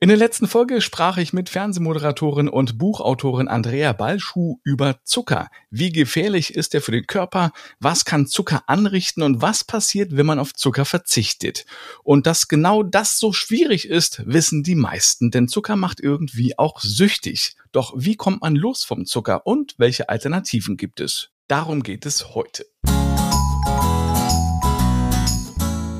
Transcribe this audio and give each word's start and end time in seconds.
In 0.00 0.08
der 0.08 0.18
letzten 0.18 0.48
Folge 0.48 0.80
sprach 0.80 1.16
ich 1.18 1.32
mit 1.32 1.48
Fernsehmoderatorin 1.48 2.48
und 2.48 2.78
Buchautorin 2.78 3.48
Andrea 3.48 3.92
Balschuh 3.92 4.58
über 4.64 4.96
Zucker. 5.04 5.48
Wie 5.70 5.92
gefährlich 5.92 6.54
ist 6.54 6.74
er 6.74 6.82
für 6.82 6.90
den 6.90 7.06
Körper? 7.06 7.52
Was 7.78 8.04
kann 8.04 8.26
Zucker 8.26 8.64
anrichten 8.66 9.22
und 9.22 9.40
was 9.40 9.64
passiert, 9.64 10.16
wenn 10.16 10.26
man 10.26 10.40
auf 10.40 10.52
Zucker 10.52 10.84
verzichtet? 10.84 11.64
Und 12.02 12.26
dass 12.26 12.48
genau 12.48 12.82
das 12.82 13.18
so 13.18 13.32
schwierig 13.32 13.88
ist, 13.88 14.22
wissen 14.26 14.62
die 14.62 14.74
meisten, 14.74 15.30
denn 15.30 15.48
Zucker 15.48 15.76
macht 15.76 16.00
irgendwie 16.00 16.58
auch 16.58 16.80
süchtig. 16.80 17.56
Doch 17.72 17.94
wie 17.96 18.16
kommt 18.16 18.42
man 18.42 18.56
los 18.56 18.84
vom 18.84 19.06
Zucker 19.06 19.46
und 19.46 19.74
welche 19.78 20.08
Alternativen 20.08 20.76
gibt 20.76 21.00
es? 21.00 21.30
Darum 21.46 21.82
geht 21.82 22.04
es 22.04 22.34
heute. 22.34 22.66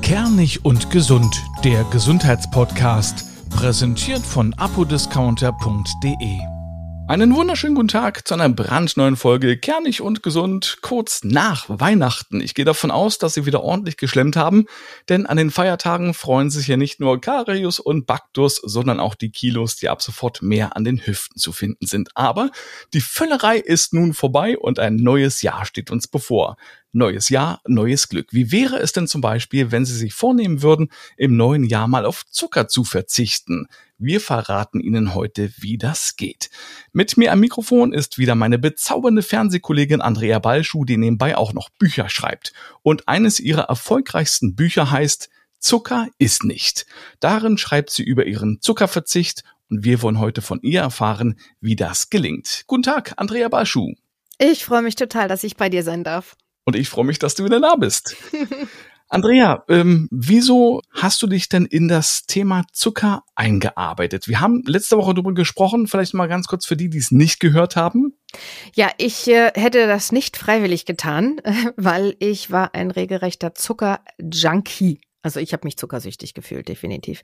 Kernig 0.01 0.63
und 0.63 0.91
gesund, 0.91 1.41
der 1.63 1.83
Gesundheitspodcast 1.85 3.34
Präsentiert 3.55 4.23
von 4.23 4.53
apodiscounter.de. 4.55 6.39
Einen 7.07 7.35
wunderschönen 7.35 7.75
guten 7.75 7.87
Tag 7.87 8.27
zu 8.27 8.33
einer 8.33 8.49
brandneuen 8.49 9.15
Folge 9.15 9.57
Kernig 9.57 10.01
und 10.01 10.23
gesund, 10.23 10.79
kurz 10.81 11.23
nach 11.23 11.65
Weihnachten. 11.67 12.41
Ich 12.41 12.53
gehe 12.53 12.65
davon 12.65 12.91
aus, 12.91 13.17
dass 13.17 13.33
Sie 13.33 13.45
wieder 13.45 13.63
ordentlich 13.63 13.95
geschlemmt 13.95 14.35
haben, 14.35 14.65
denn 15.07 15.25
an 15.25 15.37
den 15.37 15.51
Feiertagen 15.51 16.13
freuen 16.13 16.49
sich 16.49 16.67
ja 16.67 16.77
nicht 16.77 16.99
nur 16.99 17.21
Karius 17.21 17.79
und 17.79 18.05
Baktus, 18.05 18.55
sondern 18.57 18.99
auch 18.99 19.15
die 19.15 19.31
Kilos, 19.31 19.77
die 19.77 19.87
ab 19.87 20.01
sofort 20.01 20.41
mehr 20.41 20.75
an 20.75 20.83
den 20.83 21.05
Hüften 21.05 21.39
zu 21.39 21.53
finden 21.53 21.87
sind. 21.87 22.09
Aber 22.13 22.51
die 22.93 23.01
Völlerei 23.01 23.57
ist 23.57 23.93
nun 23.93 24.13
vorbei 24.13 24.57
und 24.57 24.79
ein 24.79 24.97
neues 24.97 25.41
Jahr 25.41 25.65
steht 25.65 25.91
uns 25.91 26.07
bevor. 26.07 26.57
Neues 26.97 27.27
Jahr, 27.27 27.59
neues 27.67 28.07
Glück. 28.07 28.29
Wie 28.31 28.53
wäre 28.53 28.77
es 28.77 28.93
denn 28.93 29.05
zum 29.05 29.19
Beispiel, 29.19 29.69
wenn 29.73 29.83
Sie 29.83 29.97
sich 29.97 30.13
vornehmen 30.13 30.61
würden, 30.61 30.93
im 31.17 31.35
neuen 31.35 31.65
Jahr 31.65 31.89
mal 31.89 32.05
auf 32.05 32.25
Zucker 32.25 32.69
zu 32.69 32.85
verzichten? 32.85 33.67
Wir 33.97 34.21
verraten 34.21 34.79
Ihnen 34.79 35.13
heute, 35.13 35.51
wie 35.57 35.77
das 35.77 36.15
geht. 36.15 36.49
Mit 36.93 37.17
mir 37.17 37.33
am 37.33 37.41
Mikrofon 37.41 37.91
ist 37.91 38.17
wieder 38.17 38.33
meine 38.33 38.57
bezaubernde 38.57 39.23
Fernsehkollegin 39.23 39.99
Andrea 39.99 40.39
Balschuh, 40.39 40.85
die 40.85 40.95
nebenbei 40.95 41.35
auch 41.35 41.51
noch 41.51 41.67
Bücher 41.67 42.07
schreibt. 42.07 42.53
Und 42.81 43.09
eines 43.09 43.41
ihrer 43.41 43.63
erfolgreichsten 43.63 44.55
Bücher 44.55 44.89
heißt 44.89 45.29
Zucker 45.59 46.07
ist 46.17 46.45
nicht. 46.45 46.85
Darin 47.19 47.57
schreibt 47.57 47.89
sie 47.89 48.03
über 48.03 48.25
ihren 48.25 48.61
Zuckerverzicht 48.61 49.43
und 49.69 49.83
wir 49.83 50.01
wollen 50.01 50.19
heute 50.19 50.41
von 50.41 50.61
ihr 50.61 50.79
erfahren, 50.79 51.37
wie 51.59 51.75
das 51.75 52.09
gelingt. 52.09 52.63
Guten 52.67 52.83
Tag, 52.83 53.15
Andrea 53.17 53.49
Balschuh. 53.49 53.95
Ich 54.37 54.63
freue 54.63 54.81
mich 54.81 54.95
total, 54.95 55.27
dass 55.27 55.43
ich 55.43 55.57
bei 55.57 55.67
dir 55.67 55.83
sein 55.83 56.05
darf. 56.05 56.37
Und 56.65 56.75
ich 56.75 56.89
freue 56.89 57.05
mich, 57.05 57.19
dass 57.19 57.35
du 57.35 57.45
wieder 57.45 57.61
da 57.61 57.75
bist. 57.75 58.15
Andrea, 59.07 59.63
ähm, 59.69 60.09
wieso 60.11 60.81
hast 60.91 61.21
du 61.21 61.27
dich 61.27 61.47
denn 61.47 61.65
in 61.65 61.87
das 61.87 62.25
Thema 62.25 62.65
Zucker 62.73 63.23
eingearbeitet? 63.35 64.27
Wir 64.27 64.41
haben 64.41 64.63
letzte 64.65 64.97
Woche 64.97 65.13
darüber 65.13 65.33
gesprochen, 65.35 65.85
vielleicht 65.85 66.15
mal 66.15 66.25
ganz 66.25 66.47
kurz 66.47 66.65
für 66.65 66.75
die, 66.75 66.89
die 66.89 66.97
es 66.97 67.11
nicht 67.11 67.39
gehört 67.39 67.75
haben. 67.75 68.17
Ja, 68.73 68.89
ich 68.97 69.27
äh, 69.27 69.51
hätte 69.53 69.85
das 69.85 70.11
nicht 70.11 70.37
freiwillig 70.37 70.85
getan, 70.85 71.39
weil 71.77 72.15
ich 72.17 72.49
war 72.49 72.73
ein 72.73 72.89
regelrechter 72.89 73.53
Zucker-Junkie. 73.53 75.01
Also 75.21 75.39
ich 75.39 75.53
habe 75.53 75.65
mich 75.65 75.77
zuckersüchtig 75.77 76.33
gefühlt, 76.33 76.67
definitiv. 76.67 77.21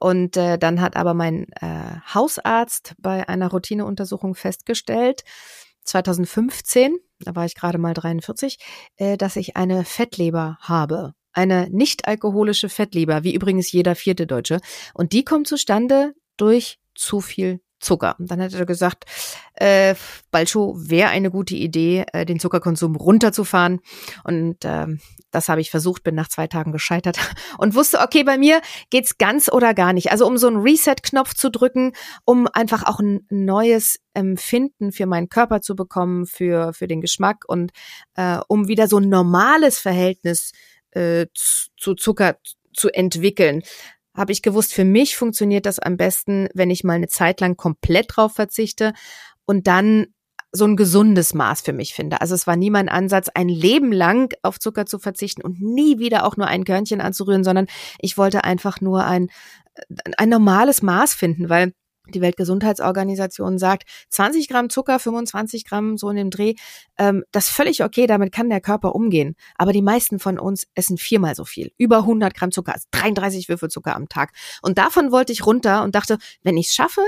Und 0.00 0.36
äh, 0.36 0.58
dann 0.58 0.80
hat 0.80 0.96
aber 0.96 1.14
mein 1.14 1.46
äh, 1.60 2.00
Hausarzt 2.12 2.94
bei 2.98 3.28
einer 3.28 3.50
Routineuntersuchung 3.50 4.34
festgestellt, 4.34 5.22
2015, 5.84 6.96
da 7.20 7.34
war 7.34 7.44
ich 7.44 7.54
gerade 7.54 7.78
mal 7.78 7.94
43, 7.94 8.58
äh, 8.96 9.16
dass 9.16 9.36
ich 9.36 9.56
eine 9.56 9.84
Fettleber 9.84 10.58
habe. 10.60 11.14
Eine 11.32 11.68
nicht 11.70 12.08
alkoholische 12.08 12.68
Fettleber, 12.68 13.22
wie 13.22 13.34
übrigens 13.34 13.70
jeder 13.70 13.94
vierte 13.94 14.26
Deutsche. 14.26 14.60
Und 14.94 15.12
die 15.12 15.24
kommt 15.24 15.46
zustande 15.46 16.14
durch 16.36 16.78
zu 16.94 17.20
viel 17.20 17.60
Zucker. 17.80 18.14
Und 18.18 18.30
dann 18.30 18.40
hat 18.40 18.52
er 18.54 18.66
gesagt, 18.66 19.04
äh, 19.54 19.94
Balcho 20.30 20.74
wäre 20.76 21.10
eine 21.10 21.30
gute 21.30 21.54
Idee, 21.54 22.04
äh, 22.12 22.24
den 22.24 22.38
Zuckerkonsum 22.38 22.96
runterzufahren. 22.96 23.80
Und 24.24 24.64
äh, 24.64 24.86
das 25.30 25.48
habe 25.48 25.60
ich 25.60 25.70
versucht, 25.70 26.02
bin 26.02 26.14
nach 26.14 26.28
zwei 26.28 26.46
Tagen 26.46 26.72
gescheitert 26.72 27.18
und 27.58 27.74
wusste, 27.74 28.00
okay, 28.00 28.22
bei 28.22 28.38
mir 28.38 28.60
geht's 28.90 29.18
ganz 29.18 29.50
oder 29.50 29.74
gar 29.74 29.92
nicht. 29.92 30.10
Also 30.12 30.26
um 30.26 30.36
so 30.36 30.46
einen 30.46 30.58
Reset-Knopf 30.58 31.34
zu 31.34 31.50
drücken, 31.50 31.92
um 32.24 32.46
einfach 32.52 32.84
auch 32.84 33.00
ein 33.00 33.26
neues 33.30 34.00
Empfinden 34.14 34.92
für 34.92 35.06
meinen 35.06 35.28
Körper 35.28 35.62
zu 35.62 35.74
bekommen, 35.74 36.26
für, 36.26 36.72
für 36.72 36.86
den 36.86 37.00
Geschmack 37.00 37.44
und 37.46 37.72
äh, 38.14 38.38
um 38.48 38.68
wieder 38.68 38.88
so 38.88 38.98
ein 38.98 39.08
normales 39.08 39.78
Verhältnis 39.78 40.52
äh, 40.90 41.26
zu 41.76 41.94
Zucker 41.94 42.36
zu 42.72 42.88
entwickeln 42.88 43.62
habe 44.14 44.32
ich 44.32 44.42
gewusst, 44.42 44.74
für 44.74 44.84
mich 44.84 45.16
funktioniert 45.16 45.66
das 45.66 45.78
am 45.78 45.96
besten, 45.96 46.48
wenn 46.54 46.70
ich 46.70 46.84
mal 46.84 46.94
eine 46.94 47.08
Zeit 47.08 47.40
lang 47.40 47.56
komplett 47.56 48.16
drauf 48.16 48.32
verzichte 48.34 48.92
und 49.46 49.66
dann 49.66 50.06
so 50.52 50.64
ein 50.64 50.76
gesundes 50.76 51.32
Maß 51.32 51.60
für 51.60 51.72
mich 51.72 51.94
finde. 51.94 52.20
Also 52.20 52.34
es 52.34 52.46
war 52.46 52.56
nie 52.56 52.70
mein 52.70 52.88
Ansatz, 52.88 53.28
ein 53.32 53.48
Leben 53.48 53.92
lang 53.92 54.34
auf 54.42 54.58
Zucker 54.58 54.84
zu 54.84 54.98
verzichten 54.98 55.42
und 55.42 55.60
nie 55.60 55.98
wieder 55.98 56.24
auch 56.24 56.36
nur 56.36 56.48
ein 56.48 56.64
Körnchen 56.64 57.00
anzurühren, 57.00 57.44
sondern 57.44 57.66
ich 58.00 58.18
wollte 58.18 58.42
einfach 58.42 58.80
nur 58.80 59.04
ein, 59.04 59.28
ein 60.16 60.28
normales 60.28 60.82
Maß 60.82 61.14
finden, 61.14 61.48
weil 61.48 61.72
die 62.14 62.20
Weltgesundheitsorganisation 62.20 63.58
sagt, 63.58 63.84
20 64.10 64.48
Gramm 64.48 64.70
Zucker, 64.70 64.98
25 64.98 65.64
Gramm 65.64 65.96
so 65.96 66.10
in 66.10 66.16
dem 66.16 66.30
Dreh, 66.30 66.54
ähm, 66.98 67.24
das 67.32 67.48
ist 67.48 67.54
völlig 67.54 67.82
okay, 67.82 68.06
damit 68.06 68.32
kann 68.32 68.48
der 68.50 68.60
Körper 68.60 68.94
umgehen. 68.94 69.36
Aber 69.56 69.72
die 69.72 69.82
meisten 69.82 70.18
von 70.18 70.38
uns 70.38 70.66
essen 70.74 70.98
viermal 70.98 71.34
so 71.34 71.44
viel. 71.44 71.72
Über 71.78 71.98
100 71.98 72.34
Gramm 72.34 72.52
Zucker, 72.52 72.74
also 72.74 72.86
33 72.92 73.48
Würfel 73.48 73.68
Zucker 73.68 73.96
am 73.96 74.08
Tag. 74.08 74.32
Und 74.62 74.78
davon 74.78 75.12
wollte 75.12 75.32
ich 75.32 75.46
runter 75.46 75.82
und 75.82 75.94
dachte, 75.94 76.18
wenn 76.42 76.56
ich 76.56 76.68
es 76.68 76.74
schaffe, 76.74 77.02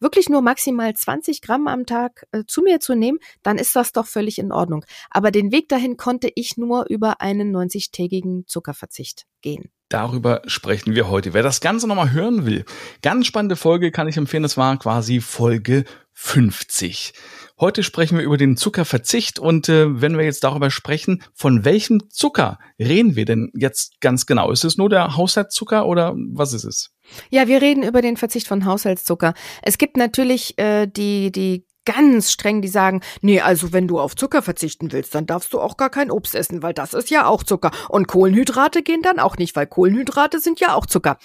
wirklich 0.00 0.28
nur 0.28 0.42
maximal 0.42 0.94
20 0.94 1.42
Gramm 1.42 1.68
am 1.68 1.86
Tag 1.86 2.26
äh, 2.32 2.44
zu 2.46 2.62
mir 2.62 2.80
zu 2.80 2.94
nehmen, 2.94 3.18
dann 3.42 3.58
ist 3.58 3.74
das 3.76 3.92
doch 3.92 4.06
völlig 4.06 4.38
in 4.38 4.52
Ordnung. 4.52 4.84
Aber 5.10 5.30
den 5.30 5.52
Weg 5.52 5.68
dahin 5.68 5.96
konnte 5.96 6.30
ich 6.34 6.56
nur 6.56 6.86
über 6.88 7.20
einen 7.20 7.54
90-tägigen 7.54 8.46
Zuckerverzicht 8.46 9.26
gehen. 9.40 9.70
Darüber 9.88 10.42
sprechen 10.46 10.94
wir 10.94 11.08
heute. 11.08 11.32
Wer 11.32 11.42
das 11.42 11.60
Ganze 11.60 11.88
nochmal 11.88 12.12
hören 12.12 12.44
will, 12.44 12.64
ganz 13.00 13.26
spannende 13.26 13.56
Folge 13.56 13.90
kann 13.90 14.06
ich 14.08 14.18
empfehlen. 14.18 14.42
Das 14.42 14.56
war 14.56 14.78
quasi 14.78 15.20
Folge 15.20 15.84
50. 16.12 17.14
Heute 17.60 17.82
sprechen 17.82 18.18
wir 18.18 18.24
über 18.24 18.36
den 18.36 18.56
Zuckerverzicht 18.56 19.38
und 19.38 19.68
äh, 19.68 20.00
wenn 20.00 20.18
wir 20.18 20.24
jetzt 20.24 20.44
darüber 20.44 20.70
sprechen, 20.70 21.22
von 21.32 21.64
welchem 21.64 22.10
Zucker 22.10 22.58
reden 22.78 23.16
wir 23.16 23.24
denn 23.24 23.50
jetzt 23.54 24.00
ganz 24.00 24.26
genau? 24.26 24.50
Ist 24.50 24.64
es 24.64 24.76
nur 24.76 24.88
der 24.88 25.16
Haushaltszucker 25.16 25.86
oder 25.86 26.14
was 26.16 26.52
ist 26.52 26.64
es? 26.64 26.90
Ja, 27.30 27.48
wir 27.48 27.62
reden 27.62 27.82
über 27.82 28.02
den 28.02 28.16
Verzicht 28.16 28.46
von 28.46 28.64
Haushaltszucker. 28.64 29.34
Es 29.62 29.78
gibt 29.78 29.96
natürlich 29.96 30.58
äh, 30.58 30.86
die, 30.86 31.32
die 31.32 31.64
ganz 31.88 32.30
streng, 32.30 32.60
die 32.60 32.68
sagen, 32.68 33.00
nee, 33.22 33.40
also 33.40 33.72
wenn 33.72 33.88
du 33.88 33.98
auf 33.98 34.14
Zucker 34.14 34.42
verzichten 34.42 34.92
willst, 34.92 35.14
dann 35.14 35.24
darfst 35.24 35.54
du 35.54 35.60
auch 35.60 35.78
gar 35.78 35.88
kein 35.88 36.10
Obst 36.10 36.34
essen, 36.34 36.62
weil 36.62 36.74
das 36.74 36.92
ist 36.92 37.08
ja 37.08 37.26
auch 37.26 37.42
Zucker. 37.42 37.70
Und 37.88 38.08
Kohlenhydrate 38.08 38.82
gehen 38.82 39.00
dann 39.00 39.18
auch 39.18 39.38
nicht, 39.38 39.56
weil 39.56 39.66
Kohlenhydrate 39.66 40.38
sind 40.38 40.60
ja 40.60 40.74
auch 40.74 40.84
Zucker. 40.84 41.16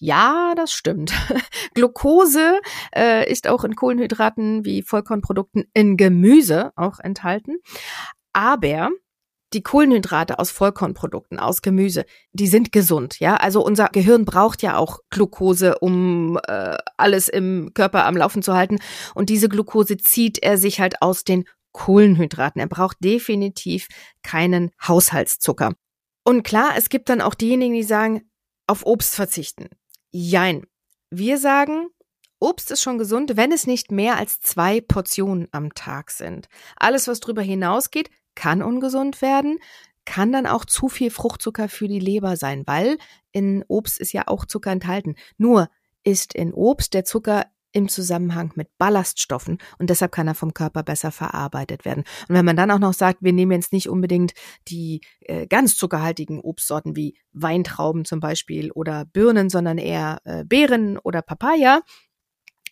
Ja, 0.00 0.54
das 0.56 0.72
stimmt. 0.72 1.12
Glucose 1.74 2.60
äh, 2.92 3.30
ist 3.30 3.46
auch 3.46 3.62
in 3.62 3.76
Kohlenhydraten 3.76 4.64
wie 4.64 4.82
Vollkornprodukten 4.82 5.70
in 5.72 5.96
Gemüse 5.96 6.72
auch 6.74 6.98
enthalten. 6.98 7.58
Aber 8.32 8.90
die 9.52 9.62
Kohlenhydrate 9.62 10.38
aus 10.38 10.50
Vollkornprodukten, 10.50 11.38
aus 11.38 11.62
Gemüse, 11.62 12.04
die 12.32 12.46
sind 12.46 12.72
gesund, 12.72 13.18
ja. 13.18 13.36
Also 13.36 13.64
unser 13.64 13.88
Gehirn 13.88 14.24
braucht 14.24 14.62
ja 14.62 14.76
auch 14.76 15.00
Glucose, 15.10 15.78
um 15.78 16.38
äh, 16.46 16.76
alles 16.96 17.28
im 17.28 17.72
Körper 17.74 18.04
am 18.04 18.16
Laufen 18.16 18.42
zu 18.42 18.54
halten. 18.54 18.78
Und 19.14 19.30
diese 19.30 19.48
Glucose 19.48 19.96
zieht 19.96 20.42
er 20.42 20.58
sich 20.58 20.80
halt 20.80 21.00
aus 21.02 21.24
den 21.24 21.44
Kohlenhydraten. 21.72 22.60
Er 22.60 22.66
braucht 22.66 22.98
definitiv 23.02 23.88
keinen 24.22 24.70
Haushaltszucker. 24.86 25.74
Und 26.24 26.42
klar, 26.42 26.72
es 26.76 26.88
gibt 26.88 27.08
dann 27.08 27.20
auch 27.20 27.34
diejenigen, 27.34 27.74
die 27.74 27.82
sagen, 27.82 28.22
auf 28.66 28.84
Obst 28.84 29.14
verzichten. 29.14 29.68
Jein. 30.10 30.66
Wir 31.10 31.38
sagen, 31.38 31.88
Obst 32.40 32.70
ist 32.70 32.82
schon 32.82 32.98
gesund, 32.98 33.36
wenn 33.36 33.50
es 33.50 33.66
nicht 33.66 33.90
mehr 33.90 34.16
als 34.16 34.40
zwei 34.40 34.80
Portionen 34.80 35.48
am 35.52 35.74
Tag 35.74 36.10
sind. 36.10 36.48
Alles, 36.76 37.08
was 37.08 37.20
darüber 37.20 37.42
hinausgeht, 37.42 38.10
kann 38.38 38.62
ungesund 38.62 39.20
werden, 39.20 39.58
kann 40.04 40.30
dann 40.30 40.46
auch 40.46 40.64
zu 40.64 40.88
viel 40.88 41.10
Fruchtzucker 41.10 41.68
für 41.68 41.88
die 41.88 41.98
Leber 41.98 42.36
sein, 42.36 42.62
weil 42.66 42.96
in 43.32 43.64
Obst 43.66 43.98
ist 43.98 44.12
ja 44.12 44.22
auch 44.28 44.46
Zucker 44.46 44.70
enthalten. 44.70 45.16
Nur 45.38 45.68
ist 46.04 46.34
in 46.34 46.54
Obst 46.54 46.94
der 46.94 47.04
Zucker 47.04 47.46
im 47.72 47.88
Zusammenhang 47.88 48.52
mit 48.54 48.68
Ballaststoffen 48.78 49.58
und 49.78 49.90
deshalb 49.90 50.12
kann 50.12 50.28
er 50.28 50.36
vom 50.36 50.54
Körper 50.54 50.84
besser 50.84 51.10
verarbeitet 51.10 51.84
werden. 51.84 52.04
Und 52.28 52.34
wenn 52.36 52.44
man 52.44 52.56
dann 52.56 52.70
auch 52.70 52.78
noch 52.78 52.94
sagt, 52.94 53.22
wir 53.22 53.32
nehmen 53.32 53.52
jetzt 53.52 53.72
nicht 53.72 53.88
unbedingt 53.88 54.32
die 54.68 55.00
äh, 55.22 55.48
ganz 55.48 55.76
zuckerhaltigen 55.76 56.40
Obstsorten 56.40 56.94
wie 56.94 57.18
Weintrauben 57.32 58.04
zum 58.04 58.20
Beispiel 58.20 58.70
oder 58.70 59.04
Birnen, 59.04 59.50
sondern 59.50 59.78
eher 59.78 60.20
äh, 60.24 60.44
Beeren 60.44 60.96
oder 60.96 61.22
Papaya, 61.22 61.82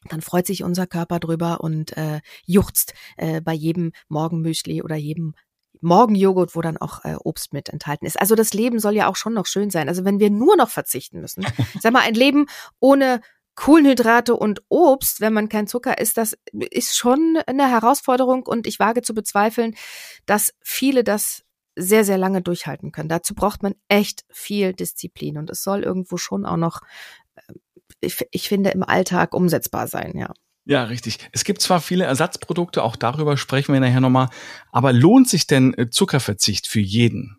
dann 0.08 0.20
freut 0.20 0.46
sich 0.46 0.62
unser 0.62 0.86
Körper 0.86 1.18
drüber 1.18 1.60
und 1.60 1.96
äh, 1.96 2.20
juchzt 2.44 2.94
äh, 3.16 3.40
bei 3.40 3.52
jedem 3.52 3.92
Morgenmüsli 4.08 4.82
oder 4.82 4.96
jedem 4.96 5.34
Morgenjoghurt, 5.80 6.54
wo 6.56 6.60
dann 6.60 6.76
auch 6.76 7.04
äh, 7.04 7.16
Obst 7.22 7.52
mit 7.52 7.68
enthalten 7.68 8.06
ist. 8.06 8.20
Also 8.20 8.34
das 8.34 8.54
Leben 8.54 8.78
soll 8.78 8.94
ja 8.94 9.08
auch 9.08 9.16
schon 9.16 9.34
noch 9.34 9.46
schön 9.46 9.70
sein. 9.70 9.88
Also 9.88 10.04
wenn 10.04 10.20
wir 10.20 10.30
nur 10.30 10.56
noch 10.56 10.70
verzichten 10.70 11.20
müssen, 11.20 11.46
sag 11.80 11.92
mal, 11.92 12.02
ein 12.02 12.14
Leben 12.14 12.46
ohne 12.80 13.20
Kohlenhydrate 13.56 14.36
und 14.36 14.62
Obst, 14.68 15.20
wenn 15.20 15.32
man 15.32 15.48
kein 15.48 15.66
Zucker 15.66 15.98
isst, 15.98 16.18
das 16.18 16.36
ist 16.52 16.96
schon 16.96 17.38
eine 17.46 17.70
Herausforderung 17.70 18.42
und 18.46 18.66
ich 18.66 18.78
wage 18.78 19.02
zu 19.02 19.14
bezweifeln, 19.14 19.74
dass 20.26 20.52
viele 20.62 21.02
das 21.02 21.42
sehr, 21.74 22.04
sehr 22.04 22.18
lange 22.18 22.42
durchhalten 22.42 22.92
können. 22.92 23.08
Dazu 23.08 23.34
braucht 23.34 23.62
man 23.62 23.74
echt 23.88 24.24
viel 24.30 24.72
Disziplin 24.72 25.38
und 25.38 25.50
es 25.50 25.62
soll 25.62 25.82
irgendwo 25.82 26.16
schon 26.16 26.46
auch 26.46 26.56
noch, 26.56 26.82
äh, 27.34 27.54
ich, 28.00 28.26
ich 28.30 28.48
finde, 28.48 28.70
im 28.70 28.82
Alltag 28.82 29.34
umsetzbar 29.34 29.86
sein, 29.86 30.16
ja. 30.16 30.32
Ja, 30.68 30.82
richtig. 30.82 31.18
Es 31.30 31.44
gibt 31.44 31.62
zwar 31.62 31.80
viele 31.80 32.04
Ersatzprodukte, 32.04 32.82
auch 32.82 32.96
darüber 32.96 33.36
sprechen 33.36 33.72
wir 33.72 33.78
nachher 33.80 34.00
nochmal, 34.00 34.28
aber 34.72 34.92
lohnt 34.92 35.28
sich 35.28 35.46
denn 35.46 35.72
äh, 35.74 35.90
Zuckerverzicht 35.90 36.66
für 36.66 36.80
jeden? 36.80 37.35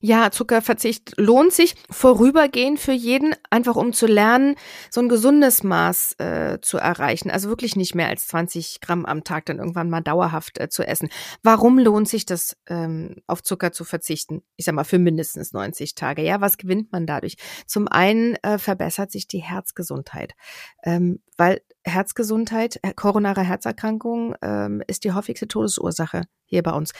Ja, 0.00 0.30
Zuckerverzicht 0.30 1.14
lohnt 1.16 1.52
sich 1.52 1.74
vorübergehend 1.90 2.78
für 2.78 2.92
jeden, 2.92 3.34
einfach 3.50 3.74
um 3.74 3.92
zu 3.92 4.06
lernen, 4.06 4.54
so 4.90 5.00
ein 5.00 5.08
gesundes 5.08 5.64
Maß 5.64 6.12
äh, 6.18 6.58
zu 6.62 6.78
erreichen. 6.78 7.32
Also 7.32 7.48
wirklich 7.48 7.74
nicht 7.74 7.96
mehr 7.96 8.06
als 8.06 8.28
20 8.28 8.80
Gramm 8.80 9.04
am 9.04 9.24
Tag 9.24 9.46
dann 9.46 9.58
irgendwann 9.58 9.90
mal 9.90 10.00
dauerhaft 10.00 10.60
äh, 10.60 10.68
zu 10.68 10.86
essen. 10.86 11.08
Warum 11.42 11.80
lohnt 11.80 12.08
sich 12.08 12.24
das, 12.26 12.56
ähm, 12.68 13.16
auf 13.26 13.42
Zucker 13.42 13.72
zu 13.72 13.82
verzichten? 13.82 14.42
Ich 14.54 14.66
sag 14.66 14.76
mal, 14.76 14.84
für 14.84 15.00
mindestens 15.00 15.52
90 15.52 15.96
Tage. 15.96 16.22
Ja, 16.22 16.40
was 16.40 16.58
gewinnt 16.58 16.92
man 16.92 17.04
dadurch? 17.04 17.34
Zum 17.66 17.88
einen 17.88 18.36
äh, 18.44 18.58
verbessert 18.58 19.10
sich 19.10 19.26
die 19.26 19.42
Herzgesundheit, 19.42 20.34
ähm, 20.84 21.20
weil 21.36 21.60
Herzgesundheit, 21.84 22.78
äh, 22.82 22.92
koronare 22.94 23.42
Herzerkrankung 23.42 24.36
ähm, 24.42 24.80
ist 24.86 25.02
die 25.02 25.12
häufigste 25.12 25.48
Todesursache 25.48 26.22
hier 26.44 26.62
bei 26.62 26.72
uns. 26.72 26.92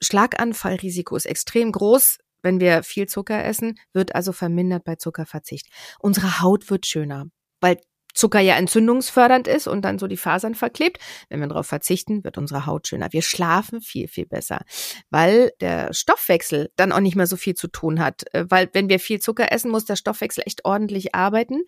Schlaganfallrisiko 0.00 1.16
ist 1.16 1.26
extrem 1.26 1.72
groß 1.72 2.18
wenn 2.46 2.60
wir 2.60 2.84
viel 2.84 3.06
Zucker 3.06 3.44
essen, 3.44 3.78
wird 3.92 4.14
also 4.14 4.32
vermindert 4.32 4.84
bei 4.84 4.94
Zuckerverzicht. 4.94 5.66
Unsere 5.98 6.40
Haut 6.40 6.70
wird 6.70 6.86
schöner, 6.86 7.26
weil 7.60 7.78
Zucker 8.14 8.40
ja 8.40 8.54
entzündungsfördernd 8.54 9.46
ist 9.48 9.66
und 9.66 9.82
dann 9.82 9.98
so 9.98 10.06
die 10.06 10.16
Fasern 10.16 10.54
verklebt. 10.54 10.98
Wenn 11.28 11.40
wir 11.40 11.48
darauf 11.48 11.66
verzichten, 11.66 12.22
wird 12.24 12.38
unsere 12.38 12.64
Haut 12.64 12.86
schöner. 12.86 13.12
Wir 13.12 13.20
schlafen 13.20 13.80
viel, 13.80 14.06
viel 14.06 14.26
besser, 14.26 14.62
weil 15.10 15.50
der 15.60 15.92
Stoffwechsel 15.92 16.70
dann 16.76 16.92
auch 16.92 17.00
nicht 17.00 17.16
mehr 17.16 17.26
so 17.26 17.36
viel 17.36 17.54
zu 17.54 17.66
tun 17.66 18.00
hat. 18.00 18.22
Äh, 18.32 18.46
weil 18.48 18.70
wenn 18.72 18.88
wir 18.88 19.00
viel 19.00 19.20
Zucker 19.20 19.52
essen, 19.52 19.70
muss 19.70 19.84
der 19.84 19.96
Stoffwechsel 19.96 20.44
echt 20.46 20.64
ordentlich 20.64 21.16
arbeiten. 21.16 21.62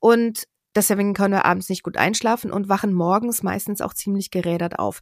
Und 0.00 0.44
deswegen 0.74 1.12
können 1.12 1.34
wir 1.34 1.44
abends 1.44 1.68
nicht 1.68 1.82
gut 1.82 1.98
einschlafen 1.98 2.50
und 2.50 2.70
wachen 2.70 2.94
morgens 2.94 3.42
meistens 3.42 3.82
auch 3.82 3.92
ziemlich 3.92 4.30
gerädert 4.30 4.78
auf. 4.78 5.00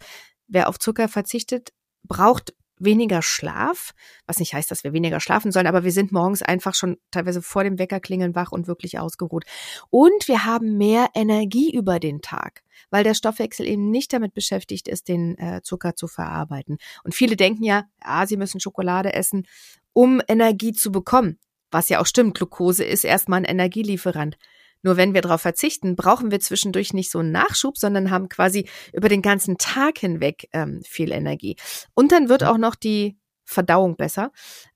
Wer 0.48 0.69
auf 0.69 0.80
Zucker 0.80 1.08
verzichtet, 1.08 1.70
braucht 2.02 2.52
weniger 2.84 3.23
Schlaf, 3.23 3.93
was 4.26 4.38
nicht 4.38 4.55
heißt, 4.55 4.70
dass 4.70 4.84
wir 4.84 4.93
weniger 4.93 5.20
schlafen 5.20 5.52
sollen, 5.52 5.67
aber 5.67 5.84
wir 5.84 5.93
sind 5.93 6.12
morgens 6.12 6.43
einfach 6.43 6.75
schon 6.75 6.99
teilweise 7.11 7.43
vor 7.43 7.64
dem 7.64 7.79
Wecker 7.79 8.00
klingeln 8.00 8.34
wach 8.34 8.52
und 8.52 8.67
wirklich 8.67 8.99
ausgeruht. 8.99 9.44
Und 9.90 10.29
wir 10.29 10.44
haben 10.44 10.76
mehr 10.76 11.08
Energie 11.14 11.75
über 11.75 11.99
den 11.99 12.23
Tag, 12.23 12.62
weil 12.90 13.05
der 13.05 13.14
Stoffwechsel 13.14 13.67
eben 13.67 13.90
nicht 13.90 14.12
damit 14.12 14.34
beschäftigt 14.34 14.88
ist, 14.88 15.08
den 15.08 15.38
äh, 15.38 15.62
Zucker 15.62 15.96
zu 15.96 16.08
verarbeiten. 16.08 16.79
Und 17.05 17.14
viele 17.14 17.37
denken 17.37 17.64
ja, 17.64 17.84
ja, 18.05 18.26
sie 18.26 18.37
müssen 18.37 18.61
Schokolade 18.61 19.12
essen, 19.12 19.46
um 19.93 20.20
Energie 20.29 20.73
zu 20.73 20.93
bekommen. 20.93 21.38
Was 21.70 21.88
ja 21.88 22.00
auch 22.00 22.06
stimmt, 22.06 22.34
Glucose 22.34 22.84
ist 22.84 23.05
erstmal 23.05 23.40
ein 23.40 23.44
Energielieferant. 23.44 24.37
Nur 24.82 24.96
wenn 24.96 25.14
wir 25.14 25.20
darauf 25.20 25.40
verzichten, 25.40 25.96
brauchen 25.96 26.31
wir 26.31 26.40
zwischendurch 26.40 26.93
nicht 26.93 27.11
so 27.11 27.20
einen 27.20 27.32
Nachschub, 27.32 27.79
sondern 27.79 28.11
haben 28.11 28.29
quasi 28.29 28.69
über 28.93 29.08
den 29.08 29.23
ganzen 29.23 29.58
Tag 29.58 29.99
hinweg 29.99 30.49
ähm, 30.52 30.81
viel 30.84 31.12
Energie. 31.12 31.56
Und 31.94 32.12
dann 32.12 32.29
wird 32.29 32.44
auch 32.44 32.58
noch 32.58 32.75
die 32.75 33.17
Verdauung 33.44 33.96
besser. 33.96 34.32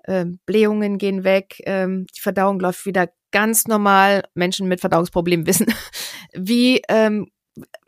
Ähm, 0.06 0.38
Blähungen 0.46 0.98
gehen 0.98 1.24
weg, 1.24 1.62
ähm, 1.64 2.06
die 2.16 2.20
Verdauung 2.20 2.60
läuft 2.60 2.86
wieder 2.86 3.08
ganz 3.32 3.66
normal. 3.66 4.22
Menschen 4.34 4.68
mit 4.68 4.80
Verdauungsproblemen 4.80 5.46
wissen, 5.46 5.66
wie, 6.32 6.82
ähm, 6.88 7.28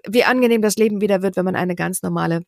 wie 0.06 0.24
angenehm 0.24 0.62
das 0.62 0.76
Leben 0.76 1.00
wieder 1.00 1.22
wird, 1.22 1.36
wenn 1.36 1.44
man 1.44 1.56
eine 1.56 1.74
ganz 1.74 2.02
normale 2.02 2.42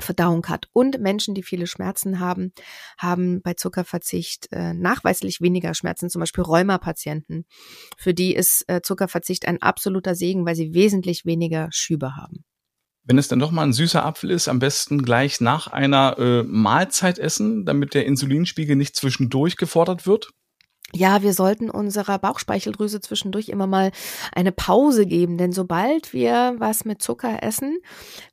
Verdauung 0.00 0.46
hat. 0.46 0.68
Und 0.72 1.00
Menschen, 1.00 1.34
die 1.34 1.42
viele 1.42 1.66
Schmerzen 1.66 2.20
haben, 2.20 2.52
haben 2.98 3.42
bei 3.42 3.54
Zuckerverzicht 3.54 4.48
äh, 4.52 4.72
nachweislich 4.74 5.40
weniger 5.40 5.74
Schmerzen, 5.74 6.10
zum 6.10 6.20
Beispiel 6.20 6.44
Rheumapatienten. 6.44 7.44
Für 7.98 8.14
die 8.14 8.34
ist 8.34 8.64
äh, 8.68 8.80
Zuckerverzicht 8.82 9.46
ein 9.46 9.60
absoluter 9.60 10.14
Segen, 10.14 10.46
weil 10.46 10.54
sie 10.54 10.74
wesentlich 10.74 11.24
weniger 11.24 11.68
Schübe 11.72 12.16
haben. 12.16 12.44
Wenn 13.04 13.18
es 13.18 13.28
dann 13.28 13.40
doch 13.40 13.50
mal 13.50 13.64
ein 13.64 13.72
süßer 13.72 14.04
Apfel 14.04 14.30
ist, 14.30 14.48
am 14.48 14.60
besten 14.60 15.02
gleich 15.02 15.40
nach 15.40 15.66
einer 15.66 16.16
äh, 16.18 16.42
Mahlzeit 16.44 17.18
essen, 17.18 17.66
damit 17.66 17.94
der 17.94 18.06
Insulinspiegel 18.06 18.76
nicht 18.76 18.94
zwischendurch 18.94 19.56
gefordert 19.56 20.06
wird? 20.06 20.30
Ja, 20.94 21.22
wir 21.22 21.32
sollten 21.32 21.70
unserer 21.70 22.18
Bauchspeicheldrüse 22.18 23.00
zwischendurch 23.00 23.48
immer 23.48 23.66
mal 23.66 23.92
eine 24.34 24.52
Pause 24.52 25.06
geben, 25.06 25.38
denn 25.38 25.52
sobald 25.52 26.12
wir 26.12 26.54
was 26.58 26.84
mit 26.84 27.02
Zucker 27.02 27.42
essen, 27.42 27.78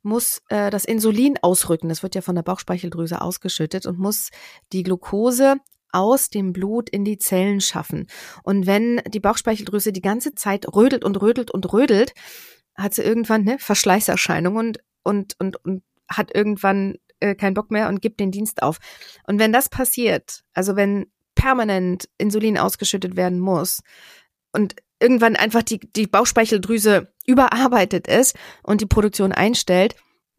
muss 0.02 0.42
äh, 0.48 0.70
das 0.70 0.84
Insulin 0.84 1.38
ausrücken. 1.40 1.88
Das 1.88 2.02
wird 2.02 2.14
ja 2.14 2.20
von 2.20 2.34
der 2.34 2.42
Bauchspeicheldrüse 2.42 3.20
ausgeschüttet 3.20 3.86
und 3.86 3.98
muss 3.98 4.30
die 4.72 4.82
Glucose 4.82 5.56
aus 5.92 6.30
dem 6.30 6.52
Blut 6.52 6.88
in 6.90 7.04
die 7.04 7.18
Zellen 7.18 7.60
schaffen. 7.60 8.06
Und 8.44 8.66
wenn 8.66 9.00
die 9.08 9.20
Bauchspeicheldrüse 9.20 9.92
die 9.92 10.02
ganze 10.02 10.34
Zeit 10.34 10.66
rödelt 10.74 11.04
und 11.04 11.20
rödelt 11.20 11.50
und 11.50 11.72
rödelt, 11.72 12.12
hat 12.76 12.94
sie 12.94 13.02
irgendwann 13.02 13.42
eine 13.42 13.58
Verschleißerscheinung 13.58 14.56
und, 14.56 14.78
und, 15.02 15.34
und, 15.38 15.56
und 15.64 15.82
hat 16.08 16.34
irgendwann 16.34 16.96
äh, 17.20 17.34
keinen 17.34 17.54
Bock 17.54 17.70
mehr 17.70 17.88
und 17.88 18.02
gibt 18.02 18.20
den 18.20 18.30
Dienst 18.30 18.62
auf. 18.62 18.78
Und 19.26 19.38
wenn 19.38 19.52
das 19.52 19.68
passiert, 19.68 20.42
also 20.52 20.76
wenn 20.76 21.06
permanent 21.34 22.08
Insulin 22.18 22.58
ausgeschüttet 22.58 23.16
werden 23.16 23.38
muss 23.38 23.82
und 24.52 24.76
irgendwann 25.00 25.36
einfach 25.36 25.62
die, 25.62 25.80
die 25.80 26.06
Bauchspeicheldrüse 26.06 27.12
überarbeitet 27.26 28.06
ist 28.06 28.36
und 28.62 28.80
die 28.80 28.86
Produktion 28.86 29.32
einstellt, 29.32 29.96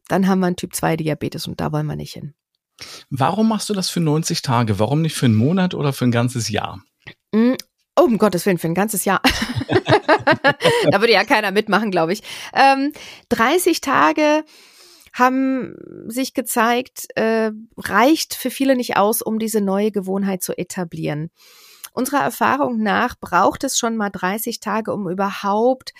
dann 0.07 0.27
haben 0.27 0.39
wir 0.39 0.47
einen 0.47 0.55
Typ 0.55 0.75
2 0.75 0.97
Diabetes 0.97 1.47
und 1.47 1.59
da 1.59 1.71
wollen 1.71 1.88
wir 1.88 1.95
nicht 1.95 2.13
hin. 2.13 2.33
Warum 3.09 3.47
machst 3.47 3.69
du 3.69 3.73
das 3.73 3.89
für 3.89 3.99
90 3.99 4.41
Tage? 4.41 4.79
Warum 4.79 5.01
nicht 5.01 5.15
für 5.15 5.25
einen 5.25 5.35
Monat 5.35 5.73
oder 5.73 5.93
für 5.93 6.05
ein 6.05 6.11
ganzes 6.11 6.49
Jahr? 6.49 6.81
Mm, 7.31 7.53
oh, 7.95 8.03
um 8.03 8.17
Gottes 8.17 8.45
Willen, 8.45 8.57
für 8.57 8.67
ein 8.67 8.75
ganzes 8.75 9.05
Jahr. 9.05 9.21
da 10.89 10.99
würde 10.99 11.13
ja 11.13 11.23
keiner 11.23 11.51
mitmachen, 11.51 11.91
glaube 11.91 12.13
ich. 12.13 12.23
Ähm, 12.53 12.91
30 13.29 13.81
Tage 13.81 14.44
haben 15.13 15.75
sich 16.07 16.33
gezeigt, 16.33 17.07
äh, 17.15 17.51
reicht 17.77 18.35
für 18.35 18.49
viele 18.49 18.75
nicht 18.75 18.97
aus, 18.97 19.21
um 19.21 19.39
diese 19.39 19.61
neue 19.61 19.91
Gewohnheit 19.91 20.43
zu 20.43 20.57
etablieren. 20.57 21.31
Unserer 21.93 22.21
Erfahrung 22.21 22.81
nach 22.81 23.15
braucht 23.19 23.63
es 23.63 23.77
schon 23.77 23.97
mal 23.97 24.09
30 24.09 24.59
Tage, 24.59 24.93
um 24.93 25.09
überhaupt 25.09 25.93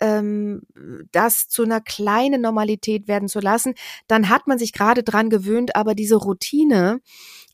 ähm, 0.00 0.62
das 1.12 1.48
zu 1.48 1.62
einer 1.62 1.80
kleinen 1.80 2.40
Normalität 2.40 3.08
werden 3.08 3.28
zu 3.28 3.40
lassen. 3.40 3.74
Dann 4.06 4.28
hat 4.28 4.46
man 4.46 4.58
sich 4.58 4.72
gerade 4.72 5.02
dran 5.02 5.30
gewöhnt, 5.30 5.76
aber 5.76 5.94
diese 5.94 6.16
Routine 6.16 7.00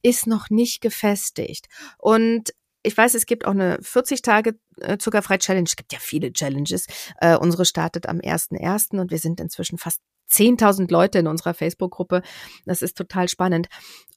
ist 0.03 0.27
noch 0.27 0.51
nicht 0.51 0.81
gefestigt. 0.81 1.67
Und 1.99 2.53
ich 2.83 2.97
weiß, 2.97 3.15
es 3.15 3.27
gibt 3.27 3.47
auch 3.47 3.53
eine 3.53 3.79
40 3.81 4.23
Tage 4.23 4.59
äh, 4.81 4.99
zuckerfrei 4.99 5.39
Challenge. 5.39 5.67
Es 5.69 5.77
gibt 5.77 5.93
ja 5.93 5.99
viele 6.01 6.33
Challenges. 6.33 6.87
Äh, 7.21 7.37
unsere 7.37 7.65
startet 7.65 8.09
am 8.09 8.19
1.1. 8.19 8.99
und 8.99 9.11
wir 9.11 9.19
sind 9.19 9.41
inzwischen 9.41 9.79
fast 9.79 10.01
10.000 10.33 10.91
Leute 10.91 11.19
in 11.19 11.27
unserer 11.27 11.55
Facebook-Gruppe. 11.55 12.23
Das 12.65 12.83
ist 12.83 12.97
total 12.97 13.29
spannend. 13.29 13.69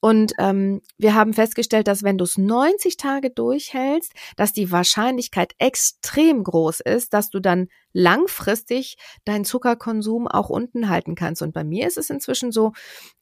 Und 0.01 0.33
ähm, 0.37 0.81
wir 0.97 1.15
haben 1.15 1.33
festgestellt, 1.33 1.87
dass 1.87 2.03
wenn 2.03 2.17
du 2.17 2.23
es 2.25 2.37
90 2.37 2.97
Tage 2.97 3.31
durchhältst, 3.31 4.13
dass 4.35 4.53
die 4.53 4.71
Wahrscheinlichkeit 4.71 5.53
extrem 5.57 6.43
groß 6.43 6.81
ist, 6.81 7.13
dass 7.13 7.29
du 7.29 7.39
dann 7.39 7.67
langfristig 7.91 8.97
deinen 9.23 9.45
Zuckerkonsum 9.45 10.27
auch 10.27 10.49
unten 10.49 10.89
halten 10.89 11.15
kannst. 11.15 11.41
Und 11.41 11.53
bei 11.53 11.63
mir 11.63 11.87
ist 11.87 11.97
es 11.97 12.09
inzwischen 12.09 12.51
so, 12.51 12.73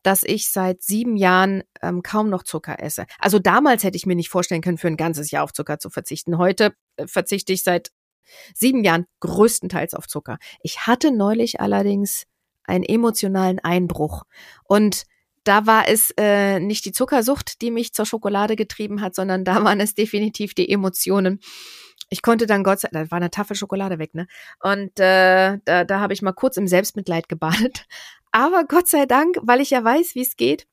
dass 0.01 0.23
ich 0.23 0.51
seit 0.51 0.81
sieben 0.83 1.15
Jahren 1.15 1.63
ähm, 1.81 2.01
kaum 2.01 2.29
noch 2.29 2.43
Zucker 2.43 2.81
esse. 2.81 3.05
Also 3.19 3.39
damals 3.39 3.83
hätte 3.83 3.97
ich 3.97 4.05
mir 4.05 4.15
nicht 4.15 4.29
vorstellen 4.29 4.61
können, 4.61 4.77
für 4.77 4.87
ein 4.87 4.97
ganzes 4.97 5.31
Jahr 5.31 5.43
auf 5.43 5.53
Zucker 5.53 5.79
zu 5.79 5.89
verzichten. 5.89 6.37
Heute 6.37 6.73
äh, 6.97 7.07
verzichte 7.07 7.53
ich 7.53 7.63
seit 7.63 7.91
sieben 8.53 8.83
Jahren 8.83 9.05
größtenteils 9.19 9.93
auf 9.93 10.07
Zucker. 10.07 10.37
Ich 10.61 10.87
hatte 10.87 11.11
neulich 11.11 11.59
allerdings 11.59 12.25
einen 12.65 12.83
emotionalen 12.83 13.59
Einbruch. 13.59 14.23
Und 14.63 15.03
da 15.43 15.65
war 15.65 15.87
es 15.87 16.13
äh, 16.17 16.59
nicht 16.59 16.85
die 16.85 16.91
Zuckersucht, 16.91 17.61
die 17.61 17.71
mich 17.71 17.93
zur 17.93 18.05
Schokolade 18.05 18.55
getrieben 18.55 19.01
hat, 19.01 19.15
sondern 19.15 19.43
da 19.43 19.63
waren 19.63 19.79
es 19.79 19.93
definitiv 19.93 20.53
die 20.53 20.69
Emotionen. 20.69 21.39
Ich 22.09 22.21
konnte 22.21 22.45
dann 22.45 22.63
Gott 22.63 22.79
sei 22.79 22.89
Dank, 22.91 23.07
da 23.07 23.11
war 23.11 23.17
eine 23.17 23.31
Tafel 23.31 23.55
Schokolade 23.55 23.99
weg, 23.99 24.13
ne? 24.13 24.27
Und 24.61 24.99
äh, 24.99 25.57
da, 25.65 25.83
da 25.83 25.99
habe 25.99 26.13
ich 26.13 26.21
mal 26.21 26.33
kurz 26.33 26.57
im 26.57 26.67
Selbstmitleid 26.67 27.27
gebadet. 27.27 27.85
Aber 28.31 28.63
Gott 28.65 28.87
sei 28.87 29.05
Dank, 29.05 29.37
weil 29.41 29.61
ich 29.61 29.71
ja 29.71 29.83
weiß, 29.83 30.15
wie 30.15 30.21
es 30.21 30.35
geht, 30.37 30.67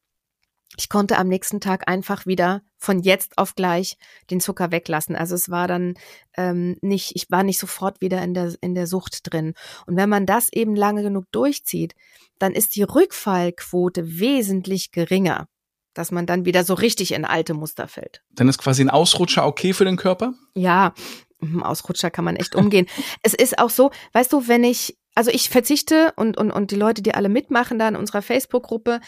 ich 0.81 0.89
konnte 0.89 1.19
am 1.19 1.29
nächsten 1.29 1.61
Tag 1.61 1.89
einfach 1.89 2.25
wieder 2.25 2.63
von 2.79 3.01
jetzt 3.01 3.37
auf 3.37 3.55
gleich 3.55 3.99
den 4.31 4.41
Zucker 4.41 4.73
weglassen. 4.73 5.15
Also 5.15 5.35
es 5.35 5.51
war 5.51 5.69
dann 5.69 5.93
ähm, 6.39 6.79
nicht, 6.81 7.13
ich 7.15 7.31
war 7.31 7.43
nicht 7.43 7.59
sofort 7.59 8.01
wieder 8.01 8.23
in 8.23 8.33
der, 8.33 8.55
in 8.63 8.75
der 8.75 8.87
Sucht 8.87 9.31
drin. 9.31 9.53
Und 9.87 9.97
wenn 9.97 10.09
man 10.09 10.25
das 10.25 10.51
eben 10.51 10.75
lange 10.75 11.03
genug 11.03 11.27
durchzieht, 11.33 11.95
dann 12.39 12.53
ist 12.53 12.77
die 12.77 12.83
Rückfallquote 12.83 14.19
wesentlich 14.21 14.91
geringer, 14.91 15.49
dass 15.93 16.13
man 16.13 16.25
dann 16.25 16.47
wieder 16.47 16.65
so 16.65 16.73
richtig 16.73 17.13
in 17.13 17.27
alte 17.27 17.53
Muster 17.53 17.87
fällt. 17.87 18.23
Dann 18.31 18.49
ist 18.49 18.57
quasi 18.57 18.83
ein 18.83 18.89
Ausrutscher 18.89 19.47
okay 19.47 19.75
für 19.75 19.85
den 19.85 19.99
Körper? 19.99 20.33
Ja, 20.55 20.95
hm, 21.41 21.63
Ausrutscher 21.63 22.11
kann 22.11 22.25
man 22.25 22.37
echt 22.37 22.55
umgehen. 22.55 22.87
es 23.23 23.35
ist 23.35 23.59
auch 23.59 23.71
so, 23.71 23.91
weißt 24.15 24.33
du, 24.33 24.49
wenn 24.49 24.65
ich, 24.65 24.97
also 25.15 25.31
ich 25.31 25.51
verzichte 25.51 26.15
und, 26.17 26.39
und, 26.39 26.51
und 26.51 26.71
die 26.71 26.77
Leute, 26.77 27.03
die 27.03 27.15
alle 27.15 27.29
mitmachen 27.29 27.79
da 27.79 27.87
in 27.87 27.97
unserer 27.97 28.23
Facebook-Gruppe, 28.23 29.01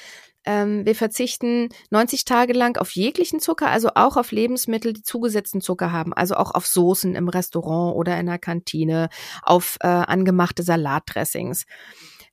ähm, 0.44 0.84
wir 0.84 0.94
verzichten 0.94 1.68
90 1.90 2.24
Tage 2.24 2.52
lang 2.52 2.76
auf 2.78 2.90
jeglichen 2.90 3.40
Zucker, 3.40 3.68
also 3.68 3.90
auch 3.94 4.16
auf 4.16 4.32
Lebensmittel, 4.32 4.92
die 4.92 5.02
zugesetzten 5.02 5.60
Zucker 5.60 5.92
haben, 5.92 6.12
also 6.12 6.34
auch 6.34 6.52
auf 6.52 6.66
Soßen 6.66 7.14
im 7.14 7.28
Restaurant 7.28 7.96
oder 7.96 8.18
in 8.18 8.26
der 8.26 8.38
Kantine, 8.38 9.08
auf 9.42 9.76
äh, 9.80 9.86
angemachte 9.86 10.62
Salatdressings. 10.62 11.64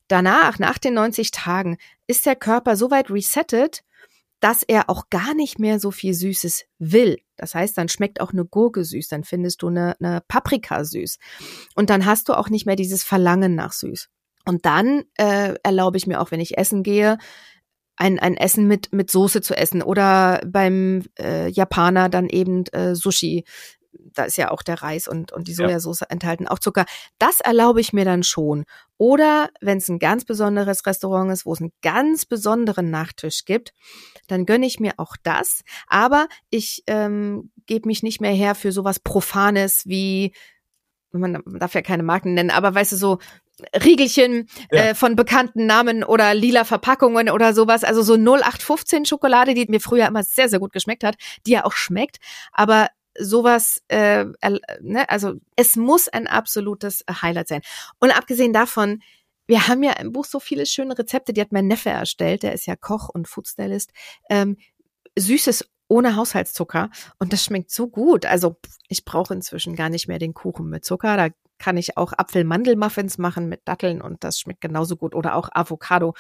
Danach, 0.08 0.58
nach 0.58 0.80
den 0.80 0.96
90 0.96 1.32
Tagen, 1.32 1.78
ist 2.08 2.26
der 2.26 2.36
Körper 2.36 2.76
so 2.76 2.90
weit 2.90 3.12
resettet, 3.12 3.84
dass 4.40 4.64
er 4.64 4.90
auch 4.90 5.10
gar 5.10 5.34
nicht 5.34 5.60
mehr 5.60 5.80
so 5.80 5.92
viel 5.92 6.14
Süßes 6.14 6.66
will. 6.80 7.20
Das 7.36 7.56
heißt, 7.56 7.78
dann 7.78 7.90
schmeckt 7.90 8.22
auch 8.22 8.32
eine 8.32 8.46
Gurke 8.46 8.84
süß, 8.84 9.10
dann 9.10 9.24
findest 9.24 9.62
du 9.62 9.68
eine, 9.68 9.96
eine 10.00 10.22
Paprika 10.28 10.84
süß. 10.84 11.20
Und 11.76 11.90
dann 11.90 12.06
hast 12.06 12.30
du 12.30 12.34
auch 12.34 12.50
nicht 12.50 12.66
mehr 12.66 12.76
dieses 12.76 13.04
Verlangen 13.04 13.56
nach 13.56 13.74
süß. 13.74 14.10
Und 14.46 14.66
dann 14.66 15.04
äh, 15.18 15.56
erlaube 15.64 15.98
ich 15.98 16.08
mir 16.08 16.22
auch, 16.22 16.32
wenn 16.32 16.40
ich 16.40 16.58
essen 16.58 16.84
gehe, 16.84 17.18
ein, 18.00 18.18
ein 18.18 18.38
Essen 18.38 18.68
mit, 18.68 18.92
mit 18.94 19.12
Soße 19.12 19.42
zu 19.42 19.56
essen 19.56 19.84
oder 19.84 20.42
beim 20.46 21.04
äh, 21.20 21.50
Japaner 21.50 22.10
dann 22.10 22.30
eben 22.30 22.66
äh, 22.68 22.96
Sushi. 22.96 23.44
Da 23.92 24.24
ist 24.24 24.38
ja 24.38 24.52
auch 24.52 24.64
der 24.64 24.82
Reis 24.82 25.08
und, 25.08 25.32
und 25.32 25.48
die 25.48 25.54
Sojasauce 25.54 26.02
ja. 26.02 26.08
enthalten, 26.10 26.48
auch 26.48 26.60
Zucker. 26.60 26.86
Das 27.20 27.42
erlaube 27.42 27.82
ich 27.82 27.94
mir 27.94 28.06
dann 28.06 28.24
schon. 28.24 28.66
Oder 28.98 29.50
wenn 29.62 29.78
es 29.80 29.90
ein 29.90 30.00
ganz 30.00 30.26
besonderes 30.26 30.86
Restaurant 30.86 31.32
ist, 31.32 31.46
wo 31.46 31.54
es 31.54 31.60
einen 31.60 31.74
ganz 31.82 32.26
besonderen 32.26 32.90
Nachtisch 32.90 33.46
gibt, 33.46 33.74
dann 34.28 34.46
gönne 34.46 34.66
ich 34.66 34.80
mir 34.80 34.94
auch 34.98 35.16
das. 35.22 35.64
Aber 35.88 36.28
ich 36.50 36.84
ähm, 36.88 37.52
gebe 37.66 37.88
mich 37.88 38.02
nicht 38.02 38.22
mehr 38.22 38.34
her 38.34 38.56
für 38.56 38.72
sowas 38.72 39.00
Profanes 39.00 39.84
wie 39.86 40.34
man 41.12 41.42
darf 41.48 41.74
ja 41.74 41.82
keine 41.82 42.04
Marken 42.04 42.36
nennen, 42.36 42.52
aber 42.52 42.76
weißt 42.76 42.92
du, 42.92 42.96
so 42.96 43.18
Riegelchen 43.74 44.48
ja. 44.72 44.80
äh, 44.80 44.96
von 44.96 45.16
bekannten 45.16 45.66
Namen 45.66 46.04
oder 46.04 46.34
lila 46.34 46.64
Verpackungen 46.64 47.30
oder 47.30 47.54
sowas. 47.54 47.84
Also 47.84 48.02
so 48.02 48.14
0815 48.16 49.06
Schokolade, 49.06 49.54
die 49.54 49.66
mir 49.68 49.82
früher 49.82 50.08
immer 50.08 50.24
sehr, 50.24 50.50
sehr 50.50 50.60
gut 50.60 50.74
geschmeckt 50.74 51.04
hat, 51.04 51.16
die 51.46 51.52
ja 51.52 51.66
auch 51.66 51.74
schmeckt. 51.74 52.18
Aber 52.52 52.88
sowas, 53.18 53.82
äh, 53.88 54.26
ne, 54.82 55.10
also 55.10 55.34
es 55.56 55.76
muss 55.76 56.08
ein 56.08 56.28
absolutes 56.28 57.04
Highlight 57.10 57.48
sein. 57.48 57.62
Und 58.00 58.12
abgesehen 58.12 58.54
davon, 58.54 59.02
wir 59.48 59.68
haben 59.68 59.84
ja 59.84 59.94
im 59.94 60.12
Buch 60.12 60.26
so 60.26 60.40
viele 60.40 60.66
schöne 60.66 60.98
Rezepte, 60.98 61.34
die 61.34 61.42
hat 61.42 61.52
mein 61.52 61.68
Neffe 61.68 61.90
erstellt, 61.90 62.44
der 62.44 62.54
ist 62.54 62.68
ja 62.68 62.76
Koch 62.76 63.10
und 63.10 63.28
Foodstylist. 63.28 63.92
Ähm, 64.30 64.58
Süßes 65.18 65.68
ohne 65.90 66.16
Haushaltszucker 66.16 66.90
und 67.18 67.34
das 67.34 67.44
schmeckt 67.44 67.72
so 67.72 67.88
gut. 67.90 68.26
Also 68.26 68.56
ich 68.88 69.04
brauche 69.04 69.34
inzwischen 69.34 69.76
gar 69.76 69.90
nicht 69.90 70.08
mehr 70.08 70.20
den 70.20 70.34
Kuchen 70.34 70.70
mit 70.70 70.86
Zucker. 70.86 71.18
Da 71.18 71.30
kann 71.58 71.76
ich 71.76 71.98
auch 71.98 72.14
Apfel-Mandel-Muffins 72.14 73.18
machen 73.18 73.50
mit 73.50 73.62
Datteln 73.66 74.02
und 74.02 74.24
das 74.24 74.40
schmeckt 74.40 74.62
genauso 74.62 74.96
gut. 74.96 75.14
Oder 75.14 75.36
auch 75.36 75.50
Avocado, 75.52 76.14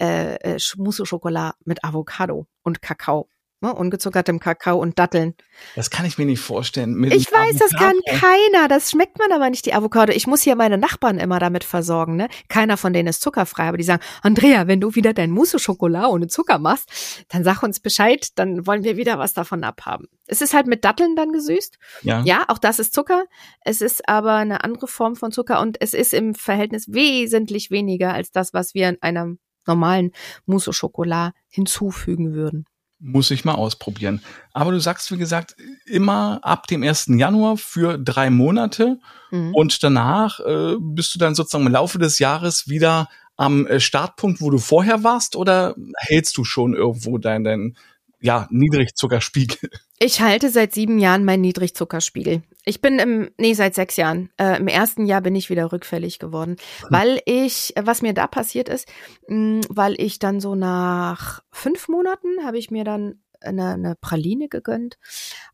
äh, 0.00 0.34
äh 0.34 0.58
Mousse-Schokolade 0.76 1.54
mit 1.64 1.84
Avocado 1.84 2.46
und 2.62 2.82
Kakao 2.82 3.28
ne, 3.62 3.74
ungezuckertem 3.74 4.40
Kakao 4.40 4.78
und 4.78 4.98
Datteln. 4.98 5.34
Das 5.76 5.90
kann 5.90 6.04
ich 6.04 6.18
mir 6.18 6.26
nicht 6.26 6.40
vorstellen. 6.40 6.94
Mit 6.94 7.14
ich 7.14 7.30
weiß, 7.30 7.60
Avocado. 7.60 7.68
das 7.70 7.72
kann 7.72 8.20
keiner. 8.20 8.68
Das 8.68 8.90
schmeckt 8.90 9.18
man 9.18 9.32
aber 9.32 9.48
nicht, 9.50 9.66
die 9.66 9.74
Avocado. 9.74 10.12
Ich 10.12 10.26
muss 10.26 10.42
hier 10.42 10.56
meine 10.56 10.78
Nachbarn 10.78 11.18
immer 11.18 11.38
damit 11.38 11.64
versorgen. 11.64 12.16
Ne? 12.16 12.28
Keiner 12.48 12.76
von 12.76 12.92
denen 12.92 13.08
ist 13.08 13.22
zuckerfrei, 13.22 13.68
aber 13.68 13.76
die 13.76 13.84
sagen, 13.84 14.02
Andrea, 14.22 14.66
wenn 14.66 14.80
du 14.80 14.94
wieder 14.94 15.14
dein 15.14 15.30
Mousse 15.30 15.58
Schokolade 15.58 16.08
ohne 16.08 16.26
Zucker 16.26 16.58
machst, 16.58 17.24
dann 17.28 17.44
sag 17.44 17.62
uns 17.62 17.80
Bescheid, 17.80 18.28
dann 18.36 18.66
wollen 18.66 18.84
wir 18.84 18.96
wieder 18.96 19.18
was 19.18 19.34
davon 19.34 19.64
abhaben. 19.64 20.08
Es 20.26 20.42
ist 20.42 20.54
halt 20.54 20.66
mit 20.66 20.84
Datteln 20.84 21.16
dann 21.16 21.32
gesüßt. 21.32 21.78
Ja. 22.02 22.22
ja, 22.24 22.44
auch 22.48 22.58
das 22.58 22.78
ist 22.78 22.94
Zucker. 22.94 23.24
Es 23.64 23.80
ist 23.80 24.08
aber 24.08 24.34
eine 24.34 24.64
andere 24.64 24.88
Form 24.88 25.16
von 25.16 25.32
Zucker 25.32 25.60
und 25.60 25.80
es 25.80 25.94
ist 25.94 26.14
im 26.14 26.34
Verhältnis 26.34 26.86
wesentlich 26.92 27.70
weniger 27.70 28.12
als 28.12 28.30
das, 28.32 28.52
was 28.52 28.74
wir 28.74 28.88
in 28.88 28.98
einer 29.02 29.34
normalen 29.66 30.12
Mousse 30.46 30.72
Schokolade 30.72 31.34
hinzufügen 31.48 32.34
würden 32.34 32.66
muss 33.02 33.30
ich 33.30 33.44
mal 33.44 33.54
ausprobieren. 33.54 34.22
Aber 34.52 34.70
du 34.70 34.78
sagst, 34.78 35.10
wie 35.10 35.18
gesagt, 35.18 35.56
immer 35.86 36.38
ab 36.42 36.68
dem 36.68 36.82
1. 36.82 37.06
Januar 37.08 37.56
für 37.56 37.98
drei 37.98 38.30
Monate 38.30 38.98
mhm. 39.30 39.54
und 39.54 39.82
danach 39.82 40.40
äh, 40.40 40.76
bist 40.78 41.14
du 41.14 41.18
dann 41.18 41.34
sozusagen 41.34 41.66
im 41.66 41.72
Laufe 41.72 41.98
des 41.98 42.18
Jahres 42.20 42.68
wieder 42.68 43.08
am 43.36 43.66
äh, 43.66 43.80
Startpunkt, 43.80 44.40
wo 44.40 44.50
du 44.50 44.58
vorher 44.58 45.02
warst 45.02 45.36
oder 45.36 45.74
hältst 45.98 46.36
du 46.36 46.44
schon 46.44 46.74
irgendwo 46.74 47.18
deinen, 47.18 47.44
dein, 47.44 47.76
ja, 48.22 48.48
Niedrigzuckerspiegel? 48.50 49.70
Ich 49.98 50.20
halte 50.20 50.50
seit 50.50 50.72
sieben 50.72 50.98
Jahren 50.98 51.24
meinen 51.24 51.42
Niedrigzuckerspiegel. 51.42 52.42
Ich 52.64 52.80
bin 52.80 52.98
im, 52.98 53.30
nee, 53.38 53.54
seit 53.54 53.74
sechs 53.74 53.96
Jahren. 53.96 54.30
Äh, 54.36 54.58
Im 54.58 54.68
ersten 54.68 55.06
Jahr 55.06 55.20
bin 55.20 55.34
ich 55.34 55.50
wieder 55.50 55.72
rückfällig 55.72 56.18
geworden, 56.18 56.56
hm. 56.80 56.88
weil 56.90 57.20
ich, 57.24 57.74
was 57.80 58.02
mir 58.02 58.14
da 58.14 58.26
passiert 58.26 58.68
ist, 58.68 58.88
mh, 59.28 59.36
hm, 59.36 59.60
weil 59.68 60.00
ich 60.00 60.18
dann 60.18 60.40
so 60.40 60.54
nach 60.54 61.42
fünf 61.50 61.88
Monaten 61.88 62.44
habe 62.44 62.58
ich 62.58 62.70
mir 62.70 62.84
dann 62.84 63.20
eine, 63.44 63.74
eine 63.74 63.94
Praline 63.96 64.48
gegönnt 64.48 64.98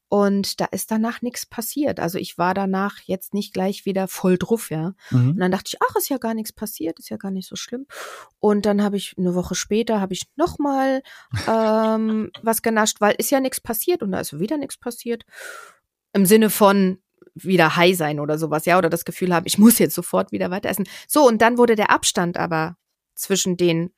und 0.09 0.61
da 0.61 0.65
ist 0.67 0.91
danach 0.91 1.21
nichts 1.21 1.45
passiert. 1.45 2.01
Also 2.01 2.19
ich 2.19 2.39
war 2.39 2.55
danach 2.55 2.99
jetzt 3.05 3.35
nicht 3.35 3.53
gleich 3.53 3.85
wieder 3.85 4.09
voll 4.09 4.39
drauf, 4.39 4.71
ja. 4.71 4.95
Mhm. 5.11 5.31
Und 5.31 5.39
dann 5.39 5.51
dachte 5.53 5.65
ich, 5.67 5.79
ach, 5.83 5.97
ist 5.97 6.09
ja 6.09 6.17
gar 6.17 6.33
nichts 6.33 6.53
passiert, 6.53 6.99
ist 6.99 7.11
ja 7.11 7.19
gar 7.19 7.31
nicht 7.31 7.47
so 7.47 7.57
schlimm. 7.57 7.87
Und 8.41 8.65
dann 8.65 8.83
habe 8.83 8.97
ich 8.97 9.15
eine 9.19 9.35
Woche 9.35 9.55
später 9.55 10.01
habe 10.01 10.15
ich 10.15 10.23
noch 10.37 10.59
mal 10.59 11.03
ähm, 11.47 12.31
was 12.43 12.63
genascht, 12.63 13.01
weil 13.01 13.17
ist 13.19 13.31
ja 13.31 13.41
nichts 13.41 13.61
passiert 13.61 14.03
und 14.03 14.13
da 14.13 14.21
ist 14.21 14.39
wieder 14.39 14.57
nichts 14.57 14.79
passiert. 14.79 15.25
Im 16.15 16.25
Sinne 16.25 16.49
von 16.49 16.99
wieder 17.35 17.77
high 17.77 17.97
sein 17.97 18.19
oder 18.19 18.39
sowas, 18.39 18.65
ja, 18.65 18.79
oder 18.79 18.89
das 18.89 19.05
Gefühl 19.05 19.35
haben, 19.35 19.47
ich 19.47 19.59
muss 19.59 19.79
jetzt 19.79 19.95
sofort 19.95 20.33
wieder 20.33 20.51
weiter 20.51 20.71
essen. 20.71 20.89
So, 21.07 21.27
und 21.27 21.43
dann 21.43 21.59
wurde 21.59 21.77
der 21.77 21.91
Abstand 21.91 22.39
aber 22.39 22.77
zwischen 23.15 23.59
den, 23.59 23.93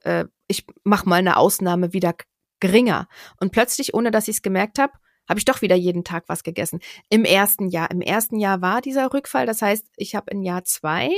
äh, 0.00 0.24
ich 0.48 0.66
mach 0.82 1.04
mal 1.04 1.16
eine 1.16 1.36
Ausnahme, 1.36 1.92
wieder 1.92 2.14
geringer. 2.62 3.08
Und 3.40 3.52
plötzlich, 3.52 3.92
ohne 3.92 4.10
dass 4.10 4.28
ich 4.28 4.36
es 4.36 4.42
gemerkt 4.42 4.78
habe, 4.78 4.92
habe 5.28 5.38
ich 5.38 5.44
doch 5.44 5.62
wieder 5.62 5.76
jeden 5.76 6.04
Tag 6.04 6.24
was 6.28 6.44
gegessen. 6.44 6.80
Im 7.10 7.24
ersten 7.24 7.68
Jahr. 7.68 7.90
Im 7.90 8.00
ersten 8.00 8.38
Jahr 8.38 8.62
war 8.62 8.80
dieser 8.80 9.12
Rückfall. 9.12 9.46
Das 9.46 9.60
heißt, 9.60 9.86
ich 9.96 10.14
habe 10.14 10.30
in 10.30 10.42
Jahr 10.42 10.64
zwei, 10.64 11.10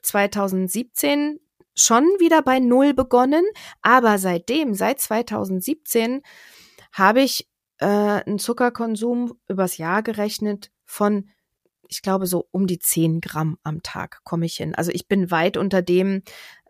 2017, 0.00 1.40
schon 1.74 2.04
wieder 2.18 2.42
bei 2.42 2.60
Null 2.60 2.94
begonnen. 2.94 3.44
Aber 3.82 4.18
seitdem, 4.18 4.74
seit 4.74 5.00
2017, 5.00 6.22
habe 6.92 7.22
ich 7.22 7.48
äh, 7.78 7.86
einen 7.86 8.38
Zuckerkonsum 8.38 9.34
übers 9.48 9.76
Jahr 9.76 10.02
gerechnet 10.02 10.70
von 10.84 11.30
ich 11.88 12.00
glaube, 12.00 12.26
so 12.26 12.48
um 12.50 12.66
die 12.66 12.78
10 12.78 13.20
Gramm 13.20 13.58
am 13.64 13.82
Tag 13.82 14.20
komme 14.24 14.46
ich 14.46 14.54
hin. 14.56 14.74
Also 14.74 14.90
ich 14.92 15.08
bin 15.08 15.30
weit 15.30 15.58
unter 15.58 15.82
dem, 15.82 16.22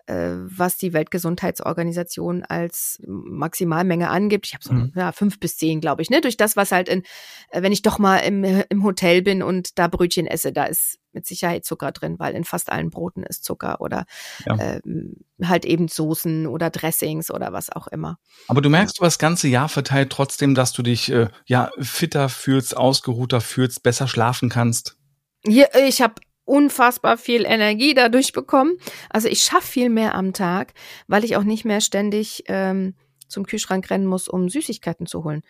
was 0.07 0.77
die 0.77 0.93
Weltgesundheitsorganisation 0.93 2.43
als 2.43 3.03
Maximalmenge 3.07 4.09
angibt. 4.09 4.47
Ich 4.47 4.55
habe 4.55 4.65
so 4.65 4.73
mhm. 4.73 4.93
ja, 4.95 5.13
fünf 5.13 5.41
bis 5.41 5.57
zehn, 5.57 5.81
glaube 5.81 6.03
ich, 6.03 6.11
ne? 6.11 6.21
Durch 6.21 6.37
das, 6.37 6.57
was 6.57 6.73
halt 6.73 6.89
in, 6.89 7.03
äh, 7.51 7.63
wenn 7.63 7.73
ich 7.73 7.83
doch 7.83 7.99
mal 7.99 8.19
im, 8.19 8.45
im 8.45 8.83
Hotel 8.83 9.23
bin 9.23 9.43
und 9.43 9.79
da 9.79 9.89
Brötchen 9.89 10.27
esse, 10.27 10.53
da 10.53 10.65
ist 10.65 10.99
mit 11.13 11.27
Sicherheit 11.27 11.65
Zucker 11.65 11.93
drin, 11.93 12.19
weil 12.19 12.35
in 12.35 12.45
fast 12.45 12.73
allen 12.73 12.91
Broten 12.91 13.23
ist 13.23 13.45
Zucker 13.45 13.81
oder 13.81 14.05
ja. 14.47 14.59
ähm, 14.59 15.17
halt 15.43 15.65
eben 15.65 15.89
Soßen 15.89 16.47
oder 16.47 16.71
Dressings 16.71 17.31
oder 17.31 17.53
was 17.53 17.71
auch 17.71 17.87
immer. 17.89 18.19
Aber 18.49 18.61
du 18.61 18.71
merkst 18.71 18.99
über 18.99 19.07
das 19.07 19.19
ganze 19.19 19.49
Jahr 19.49 19.69
verteilt 19.69 20.11
trotzdem, 20.11 20.55
dass 20.55 20.73
du 20.73 20.83
dich 20.83 21.11
äh, 21.11 21.29
ja 21.47 21.71
fitter 21.79 22.29
fühlst, 22.29 22.77
ausgeruhter 22.77 23.41
fühlst, 23.41 23.83
besser 23.83 24.09
schlafen 24.09 24.49
kannst. 24.49 24.97
Hier, 25.45 25.69
ich 25.75 26.01
habe 26.01 26.15
unfassbar 26.45 27.19
viel 27.19 27.45
Energie 27.45 27.95
dadurch 27.95 28.33
bekommen. 28.33 28.77
Also 29.11 29.29
ich 29.29 29.43
schaffe 29.43 29.67
viel 29.67 29.91
mehr 29.91 30.15
am 30.15 30.33
Tag, 30.33 30.75
weil 31.07 31.25
ich 31.25 31.37
auch 31.37 31.45
nicht 31.45 31.65
mehr 31.65 31.81
ständig 31.81 32.45
ähm, 32.49 32.95
zum 33.29 33.47
Kühlschrank 33.47 33.89
rennen 33.91 34.07
muss, 34.07 34.29
um 34.29 34.49
Süßigkeiten 34.49 35.07
zu 35.07 35.25
holen. 35.25 35.43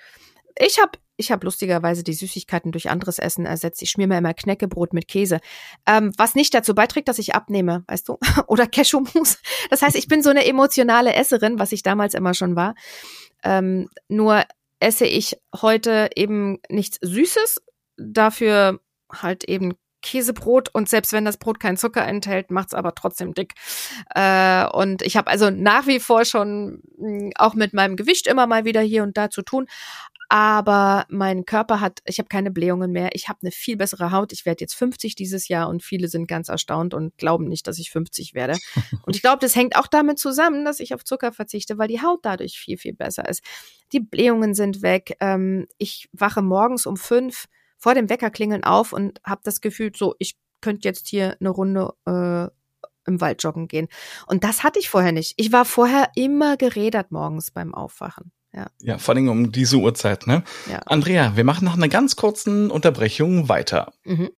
Ich 0.58 0.78
habe 0.78 0.98
ich 1.16 1.30
hab 1.30 1.44
lustigerweise 1.44 2.02
die 2.02 2.14
Süßigkeiten 2.14 2.72
durch 2.72 2.90
anderes 2.90 3.18
Essen 3.18 3.46
ersetzt. 3.46 3.80
Ich 3.82 3.90
schmier 3.90 4.08
mir 4.08 4.18
immer 4.18 4.34
Knäckebrot 4.34 4.92
mit 4.92 5.08
Käse. 5.08 5.40
Ähm, 5.86 6.12
was 6.16 6.34
nicht 6.34 6.52
dazu 6.52 6.74
beiträgt, 6.74 7.08
dass 7.08 7.18
ich 7.18 7.34
abnehme, 7.34 7.84
weißt 7.86 8.08
du? 8.08 8.18
Oder 8.48 8.66
Cashewmus. 8.66 9.38
Das 9.70 9.82
heißt, 9.82 9.96
ich 9.96 10.08
bin 10.08 10.22
so 10.22 10.30
eine 10.30 10.46
emotionale 10.46 11.14
Esserin, 11.14 11.58
was 11.58 11.72
ich 11.72 11.82
damals 11.82 12.14
immer 12.14 12.34
schon 12.34 12.56
war. 12.56 12.74
Ähm, 13.44 13.88
nur 14.08 14.42
esse 14.80 15.06
ich 15.06 15.36
heute 15.60 16.10
eben 16.16 16.58
nichts 16.68 16.98
Süßes, 17.02 17.62
dafür 17.96 18.80
halt 19.12 19.44
eben 19.44 19.74
Käsebrot 20.02 20.68
und 20.72 20.88
selbst 20.88 21.12
wenn 21.12 21.24
das 21.24 21.38
Brot 21.38 21.60
keinen 21.60 21.76
Zucker 21.76 22.06
enthält, 22.06 22.50
macht's 22.50 22.74
aber 22.74 22.94
trotzdem 22.94 23.34
dick. 23.34 23.54
Äh, 24.14 24.66
und 24.66 25.02
ich 25.02 25.16
habe 25.16 25.30
also 25.30 25.50
nach 25.50 25.86
wie 25.86 26.00
vor 26.00 26.24
schon 26.24 26.82
mh, 26.98 27.08
hm, 27.08 27.32
auch 27.36 27.54
mit 27.54 27.72
meinem 27.72 27.96
Gewicht 27.96 28.26
immer 28.26 28.46
mal 28.46 28.64
wieder 28.64 28.80
hier 28.80 29.02
und 29.02 29.16
da 29.16 29.30
zu 29.30 29.42
tun. 29.42 29.66
Aber 30.34 31.04
mein 31.10 31.44
Körper 31.44 31.80
hat, 31.80 32.00
ich 32.06 32.18
habe 32.18 32.28
keine 32.30 32.50
Blähungen 32.50 32.90
mehr, 32.90 33.10
ich 33.12 33.28
habe 33.28 33.40
eine 33.42 33.50
viel 33.50 33.76
bessere 33.76 34.12
Haut. 34.12 34.32
Ich 34.32 34.46
werde 34.46 34.62
jetzt 34.62 34.72
50 34.72 35.14
dieses 35.14 35.48
Jahr 35.48 35.68
und 35.68 35.82
viele 35.82 36.08
sind 36.08 36.26
ganz 36.26 36.48
erstaunt 36.48 36.94
und 36.94 37.18
glauben 37.18 37.48
nicht, 37.48 37.66
dass 37.66 37.78
ich 37.78 37.90
50 37.90 38.32
werde. 38.32 38.56
Und 39.04 39.14
ich 39.14 39.20
glaube, 39.20 39.40
das 39.40 39.54
hängt 39.56 39.76
auch 39.76 39.86
damit 39.86 40.18
zusammen, 40.18 40.64
dass 40.64 40.80
ich 40.80 40.94
auf 40.94 41.04
Zucker 41.04 41.32
verzichte, 41.32 41.76
weil 41.76 41.88
die 41.88 42.00
Haut 42.00 42.20
dadurch 42.22 42.58
viel, 42.58 42.78
viel 42.78 42.94
besser 42.94 43.28
ist. 43.28 43.42
Die 43.92 44.00
Blähungen 44.00 44.54
sind 44.54 44.80
weg. 44.80 45.16
Ähm, 45.20 45.66
ich 45.76 46.08
wache 46.12 46.40
morgens 46.40 46.86
um 46.86 46.96
fünf 46.96 47.46
vor 47.82 47.94
dem 47.94 48.08
Weckerklingeln 48.08 48.62
auf 48.62 48.92
und 48.92 49.20
habe 49.24 49.40
das 49.42 49.60
Gefühl, 49.60 49.90
so, 49.96 50.14
ich 50.20 50.36
könnte 50.60 50.86
jetzt 50.86 51.08
hier 51.08 51.36
eine 51.40 51.50
Runde 51.50 51.92
äh, 52.06 52.46
im 53.10 53.20
Wald 53.20 53.42
joggen 53.42 53.66
gehen. 53.66 53.88
Und 54.28 54.44
das 54.44 54.62
hatte 54.62 54.78
ich 54.78 54.88
vorher 54.88 55.10
nicht. 55.10 55.34
Ich 55.36 55.50
war 55.50 55.64
vorher 55.64 56.08
immer 56.14 56.56
gerädert 56.56 57.10
morgens 57.10 57.50
beim 57.50 57.74
Aufwachen. 57.74 58.30
Ja. 58.54 58.66
ja, 58.80 58.98
vor 58.98 59.16
allem 59.16 59.28
um 59.28 59.50
diese 59.50 59.78
Uhrzeit, 59.78 60.28
ne? 60.28 60.44
Ja. 60.70 60.78
Andrea, 60.86 61.36
wir 61.36 61.42
machen 61.42 61.64
nach 61.64 61.74
einer 61.74 61.88
ganz 61.88 62.14
kurzen 62.14 62.70
Unterbrechung 62.70 63.48
weiter. 63.48 63.92
Mhm. 64.04 64.30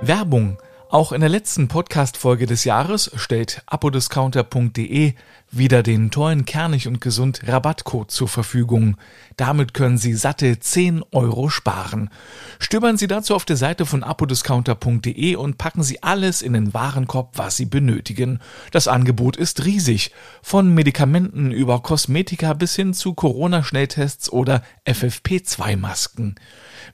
Werbung 0.00 0.56
auch 0.90 1.12
in 1.12 1.20
der 1.20 1.30
letzten 1.30 1.68
Podcast-Folge 1.68 2.46
des 2.46 2.64
Jahres 2.64 3.12
stellt 3.14 3.62
apodiscounter.de 3.66 5.14
wieder 5.52 5.82
den 5.82 6.10
tollen 6.10 6.44
Kernig 6.44 6.86
und 6.86 7.00
Gesund 7.00 7.40
Rabattcode 7.46 8.10
zur 8.10 8.28
Verfügung. 8.28 8.96
Damit 9.36 9.74
können 9.74 9.98
Sie 9.98 10.14
satte 10.14 10.58
10 10.58 11.02
Euro 11.10 11.48
sparen. 11.48 12.10
Stöbern 12.58 12.96
Sie 12.96 13.08
dazu 13.08 13.34
auf 13.34 13.44
der 13.44 13.56
Seite 13.56 13.86
von 13.86 14.04
apodiscounter.de 14.04 15.34
und 15.34 15.58
packen 15.58 15.82
Sie 15.82 16.02
alles 16.02 16.42
in 16.42 16.52
den 16.52 16.72
Warenkorb, 16.72 17.36
was 17.36 17.56
Sie 17.56 17.64
benötigen. 17.64 18.38
Das 18.70 18.86
Angebot 18.86 19.36
ist 19.36 19.64
riesig. 19.64 20.12
Von 20.42 20.72
Medikamenten 20.72 21.50
über 21.50 21.80
Kosmetika 21.80 22.52
bis 22.52 22.76
hin 22.76 22.94
zu 22.94 23.14
Corona-Schnelltests 23.14 24.30
oder 24.30 24.62
FFP2-Masken. 24.86 26.36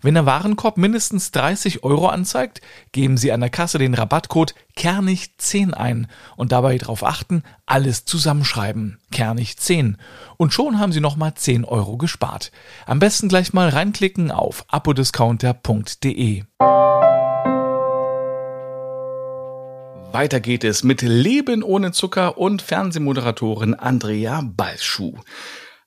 Wenn 0.00 0.14
der 0.14 0.26
Warenkorb 0.26 0.78
mindestens 0.78 1.30
30 1.30 1.84
Euro 1.84 2.08
anzeigt, 2.08 2.60
geben 2.92 3.16
Sie 3.16 3.32
an 3.32 3.40
der 3.40 3.50
Kasse 3.50 3.78
den 3.78 3.94
Rabattcode 3.94 4.54
Kernig10 4.76 5.72
ein 5.72 6.06
und 6.36 6.52
dabei 6.52 6.76
darauf 6.78 7.04
achten, 7.04 7.42
alles 7.64 8.04
zusammenschreiben. 8.04 8.98
Kernig10. 9.12 9.94
Und 10.36 10.52
schon 10.52 10.78
haben 10.78 10.92
Sie 10.92 11.00
nochmal 11.00 11.34
10 11.34 11.64
Euro 11.64 11.96
gespart. 11.96 12.52
Am 12.84 12.98
besten 12.98 13.28
gleich 13.28 13.52
mal 13.52 13.68
reinklicken 13.68 14.30
auf 14.30 14.64
apodiscounter.de. 14.68 16.44
Weiter 20.12 20.40
geht 20.40 20.64
es 20.64 20.82
mit 20.82 21.02
Leben 21.02 21.62
ohne 21.62 21.92
Zucker 21.92 22.38
und 22.38 22.62
Fernsehmoderatorin 22.62 23.74
Andrea 23.74 24.40
Balschuh. 24.42 25.18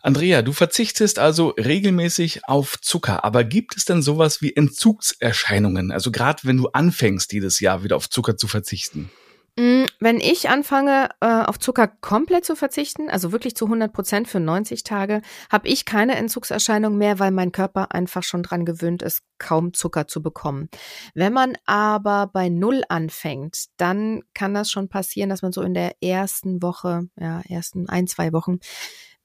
Andrea, 0.01 0.41
du 0.41 0.53
verzichtest 0.53 1.19
also 1.19 1.49
regelmäßig 1.49 2.45
auf 2.47 2.79
Zucker, 2.79 3.25
aber 3.25 3.43
gibt 3.43 3.75
es 3.75 3.83
denn 3.83 4.01
sowas 4.01 4.41
wie 4.41 4.55
Entzugserscheinungen? 4.55 5.91
Also 5.91 6.11
gerade 6.11 6.43
wenn 6.43 6.55
du 6.55 6.69
anfängst, 6.69 7.33
jedes 7.33 7.59
Jahr 7.59 7.83
wieder 7.83 7.97
auf 7.97 8.09
Zucker 8.09 8.37
zu 8.37 8.47
verzichten? 8.47 9.11
Mm, 9.57 9.83
wenn 9.99 10.21
ich 10.21 10.47
anfange, 10.47 11.09
äh, 11.19 11.27
auf 11.27 11.59
Zucker 11.59 11.89
komplett 11.89 12.45
zu 12.45 12.55
verzichten, 12.55 13.09
also 13.09 13.33
wirklich 13.33 13.57
zu 13.57 13.65
100 13.65 13.91
Prozent 13.91 14.29
für 14.29 14.39
90 14.39 14.83
Tage, 14.83 15.21
habe 15.51 15.67
ich 15.67 15.83
keine 15.83 16.15
Entzugserscheinung 16.15 16.97
mehr, 16.97 17.19
weil 17.19 17.31
mein 17.31 17.51
Körper 17.51 17.93
einfach 17.93 18.23
schon 18.23 18.41
dran 18.41 18.63
gewöhnt 18.63 19.01
ist, 19.01 19.23
kaum 19.37 19.73
Zucker 19.73 20.07
zu 20.07 20.21
bekommen. 20.21 20.69
Wenn 21.13 21.33
man 21.33 21.57
aber 21.65 22.27
bei 22.31 22.47
Null 22.47 22.83
anfängt, 22.87 23.65
dann 23.75 24.21
kann 24.33 24.53
das 24.53 24.71
schon 24.71 24.87
passieren, 24.87 25.29
dass 25.29 25.41
man 25.41 25.51
so 25.51 25.61
in 25.61 25.73
der 25.73 26.01
ersten 26.01 26.61
Woche, 26.61 27.09
ja, 27.17 27.41
ersten 27.49 27.89
ein, 27.89 28.07
zwei 28.07 28.31
Wochen 28.31 28.59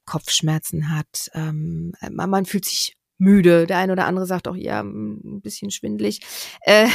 Kopfschmerzen 0.05 0.95
hat. 0.95 1.31
Ähm, 1.35 1.93
man 2.11 2.47
fühlt 2.47 2.65
sich 2.65 2.97
müde. 3.19 3.67
Der 3.67 3.79
eine 3.79 3.93
oder 3.93 4.07
andere 4.07 4.27
sagt 4.27 4.49
auch, 4.49 4.57
ja, 4.57 4.81
ein 4.83 5.41
bisschen 5.41 5.71
schwindlig. 5.71 6.21
Äh, 6.63 6.89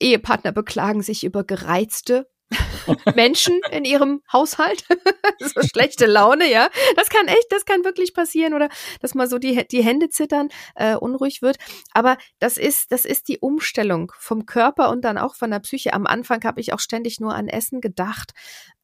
Ehepartner 0.00 0.52
beklagen 0.52 1.02
sich 1.02 1.24
über 1.24 1.44
gereizte 1.44 2.28
Menschen 3.14 3.60
in 3.70 3.84
ihrem 3.84 4.22
Haushalt. 4.32 4.84
so 5.38 5.62
schlechte 5.62 6.06
Laune, 6.06 6.50
ja. 6.50 6.68
Das 6.96 7.08
kann 7.08 7.28
echt, 7.28 7.46
das 7.50 7.64
kann 7.64 7.84
wirklich 7.84 8.14
passieren 8.14 8.54
oder 8.54 8.68
dass 9.00 9.14
mal 9.14 9.28
so 9.28 9.38
die, 9.38 9.66
die 9.68 9.82
Hände 9.82 10.08
zittern, 10.10 10.48
äh, 10.74 10.96
unruhig 10.96 11.42
wird. 11.42 11.56
Aber 11.92 12.16
das 12.38 12.56
ist, 12.56 12.92
das 12.92 13.04
ist 13.04 13.28
die 13.28 13.38
Umstellung 13.38 14.12
vom 14.18 14.46
Körper 14.46 14.90
und 14.90 15.02
dann 15.02 15.18
auch 15.18 15.34
von 15.34 15.50
der 15.50 15.60
Psyche. 15.60 15.92
Am 15.92 16.06
Anfang 16.06 16.42
habe 16.44 16.60
ich 16.60 16.72
auch 16.72 16.80
ständig 16.80 17.20
nur 17.20 17.34
an 17.34 17.48
Essen 17.48 17.80
gedacht. 17.80 18.32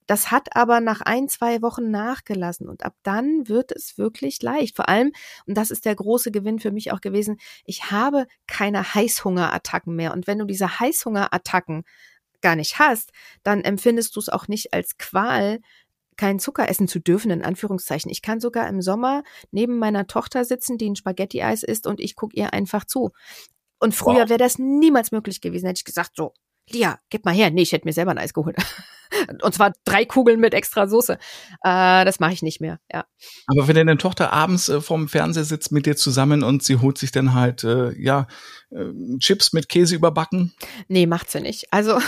Das 0.09 0.31
hat 0.31 0.57
aber 0.57 0.81
nach 0.81 1.03
ein, 1.03 1.29
zwei 1.29 1.61
Wochen 1.61 1.90
nachgelassen 1.90 2.66
und 2.66 2.83
ab 2.83 2.94
dann 3.03 3.47
wird 3.47 3.71
es 3.73 3.99
wirklich 3.99 4.42
leicht. 4.42 4.75
Vor 4.75 4.88
allem, 4.88 5.12
und 5.47 5.55
das 5.55 5.71
ist 5.71 5.85
der 5.85 5.94
große 5.94 6.33
Gewinn 6.33 6.59
für 6.59 6.73
mich 6.73 6.92
auch 6.92 7.03
gewesen, 7.03 7.38
ich 7.66 7.90
habe 7.90 8.27
keine 8.47 8.94
Heißhungerattacken 8.94 9.94
mehr. 9.94 10.14
Und 10.14 10.27
wenn 10.27 10.38
du 10.38 10.47
diese 10.47 10.81
Heißhungerattacken 10.81 11.85
gar 12.40 12.57
nicht 12.57 12.79
hast, 12.79 13.12
dann 13.42 13.61
empfindest 13.61 14.16
du 14.16 14.21
es 14.21 14.31
auch 14.31 14.49
nicht 14.49 14.73
als 14.73 14.97
Qual, 14.97 15.61
keinen 16.16 16.38
Zucker 16.38 16.68
essen 16.68 16.88
zu 16.88 17.01
dürfen, 17.01 17.31
in 17.31 17.44
Anführungszeichen. 17.44 18.11
Ich 18.11 18.23
kann 18.23 18.40
sogar 18.40 18.66
im 18.66 18.81
Sommer 18.81 19.23
neben 19.51 19.79
meiner 19.79 20.07
Tochter 20.07 20.47
sitzen, 20.47 20.79
die 20.79 20.88
ein 20.88 20.97
Spaghetti-Eis 20.97 21.62
isst 21.62 21.87
und 21.87 22.01
ich 22.01 22.16
gucke 22.16 22.35
ihr 22.35 22.55
einfach 22.55 22.87
zu. 22.87 23.12
Und 23.79 23.94
früher 23.94 24.23
wow. 24.23 24.29
wäre 24.31 24.38
das 24.38 24.59
niemals 24.59 25.12
möglich 25.12 25.42
gewesen. 25.42 25.66
Hätte 25.66 25.79
ich 25.79 25.85
gesagt, 25.85 26.16
so, 26.16 26.33
Lia, 26.71 26.99
gib 27.11 27.25
mal 27.25 27.35
her. 27.35 27.51
Nee, 27.51 27.63
ich 27.63 27.73
hätte 27.73 27.87
mir 27.87 27.93
selber 27.93 28.11
ein 28.13 28.19
Eis 28.19 28.35
geholt. 28.35 28.57
Und 29.43 29.55
zwar 29.55 29.73
drei 29.85 30.05
Kugeln 30.05 30.39
mit 30.39 30.53
extra 30.53 30.87
Soße. 30.87 31.15
Äh, 31.15 32.05
das 32.05 32.21
mache 32.21 32.33
ich 32.33 32.43
nicht 32.43 32.61
mehr, 32.61 32.79
ja. 32.93 33.07
Aber 33.47 33.67
wenn 33.67 33.77
deine 33.77 33.97
Tochter 33.97 34.33
abends 34.33 34.69
äh, 34.69 34.81
vorm 34.81 35.09
Fernseher 35.09 35.45
sitzt 35.45 35.73
mit 35.73 35.87
dir 35.87 35.97
zusammen 35.97 36.43
und 36.43 36.63
sie 36.63 36.77
holt 36.77 36.99
sich 36.99 37.11
dann 37.11 37.35
halt, 37.35 37.65
äh, 37.65 37.93
ja, 37.99 38.27
äh, 38.71 39.19
Chips 39.19 39.53
mit 39.53 39.69
Käse 39.69 39.95
überbacken? 39.95 40.53
Nee, 40.89 41.07
macht 41.07 41.31
sie 41.31 41.41
nicht. 41.41 41.73
Also 41.73 41.99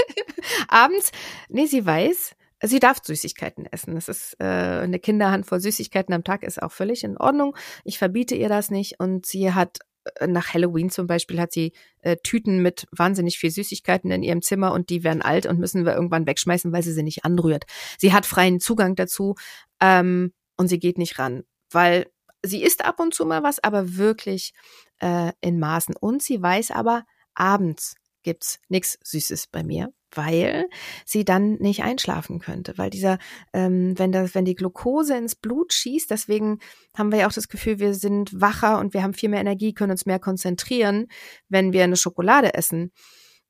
abends, 0.68 1.12
nee, 1.48 1.66
sie 1.66 1.86
weiß, 1.86 2.34
Sie 2.66 2.80
darf 2.80 2.98
Süßigkeiten 3.02 3.66
essen. 3.66 3.94
Das 3.94 4.08
ist 4.08 4.36
äh, 4.40 4.44
eine 4.44 4.98
Kinderhandvoll 4.98 5.60
Süßigkeiten 5.60 6.14
am 6.14 6.24
Tag 6.24 6.42
ist 6.42 6.62
auch 6.62 6.72
völlig 6.72 7.04
in 7.04 7.18
Ordnung. 7.18 7.54
Ich 7.84 7.98
verbiete 7.98 8.34
ihr 8.34 8.48
das 8.48 8.70
nicht 8.70 9.00
und 9.00 9.26
sie 9.26 9.52
hat 9.52 9.80
nach 10.26 10.52
Halloween 10.52 10.90
zum 10.90 11.06
Beispiel 11.06 11.40
hat 11.40 11.52
sie 11.52 11.72
äh, 12.02 12.16
Tüten 12.22 12.62
mit 12.62 12.86
wahnsinnig 12.90 13.38
viel 13.38 13.50
Süßigkeiten 13.50 14.10
in 14.10 14.22
ihrem 14.22 14.42
Zimmer 14.42 14.72
und 14.72 14.90
die 14.90 15.04
werden 15.04 15.22
alt 15.22 15.46
und 15.46 15.58
müssen 15.58 15.84
wir 15.84 15.94
irgendwann 15.94 16.26
wegschmeißen, 16.26 16.72
weil 16.72 16.82
sie 16.82 16.92
sie 16.92 17.02
nicht 17.02 17.24
anrührt. 17.24 17.64
Sie 17.98 18.12
hat 18.12 18.26
freien 18.26 18.60
Zugang 18.60 18.96
dazu 18.96 19.34
ähm, 19.80 20.32
und 20.56 20.68
sie 20.68 20.78
geht 20.78 20.98
nicht 20.98 21.18
ran, 21.18 21.44
weil 21.70 22.06
sie 22.42 22.62
isst 22.62 22.84
ab 22.84 23.00
und 23.00 23.14
zu 23.14 23.24
mal 23.24 23.42
was, 23.42 23.62
aber 23.62 23.96
wirklich 23.96 24.52
äh, 25.00 25.32
in 25.40 25.58
Maßen. 25.58 25.96
Und 25.98 26.22
sie 26.22 26.40
weiß 26.40 26.70
aber, 26.70 27.04
abends 27.34 27.94
gibt's 28.22 28.60
nichts 28.68 28.98
Süßes 29.02 29.48
bei 29.48 29.62
mir 29.62 29.92
weil 30.14 30.68
sie 31.04 31.24
dann 31.24 31.54
nicht 31.54 31.82
einschlafen 31.82 32.38
könnte, 32.38 32.76
weil 32.76 32.90
dieser, 32.90 33.18
ähm, 33.52 33.98
wenn 33.98 34.12
das, 34.12 34.34
wenn 34.34 34.44
die 34.44 34.54
Glucose 34.54 35.16
ins 35.16 35.34
Blut 35.34 35.72
schießt, 35.72 36.10
deswegen 36.10 36.58
haben 36.96 37.12
wir 37.12 37.20
ja 37.20 37.26
auch 37.28 37.32
das 37.32 37.48
Gefühl, 37.48 37.78
wir 37.78 37.94
sind 37.94 38.40
wacher 38.40 38.78
und 38.78 38.94
wir 38.94 39.02
haben 39.02 39.14
viel 39.14 39.28
mehr 39.28 39.40
Energie, 39.40 39.74
können 39.74 39.92
uns 39.92 40.06
mehr 40.06 40.18
konzentrieren, 40.18 41.06
wenn 41.48 41.72
wir 41.72 41.84
eine 41.84 41.96
Schokolade 41.96 42.54
essen. 42.54 42.92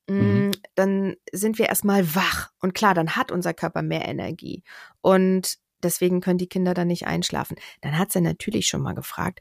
Mhm. 0.08 0.48
Mm, 0.48 0.50
dann 0.74 1.16
sind 1.32 1.58
wir 1.58 1.68
erstmal 1.68 2.14
wach 2.14 2.50
und 2.60 2.74
klar, 2.74 2.94
dann 2.94 3.16
hat 3.16 3.32
unser 3.32 3.54
Körper 3.54 3.82
mehr 3.82 4.06
Energie 4.06 4.62
und 5.00 5.58
Deswegen 5.84 6.20
können 6.20 6.38
die 6.38 6.48
Kinder 6.48 6.74
dann 6.74 6.88
nicht 6.88 7.06
einschlafen. 7.06 7.56
Dann 7.82 7.98
hat 7.98 8.12
sie 8.12 8.20
natürlich 8.20 8.66
schon 8.66 8.82
mal 8.82 8.94
gefragt, 8.94 9.40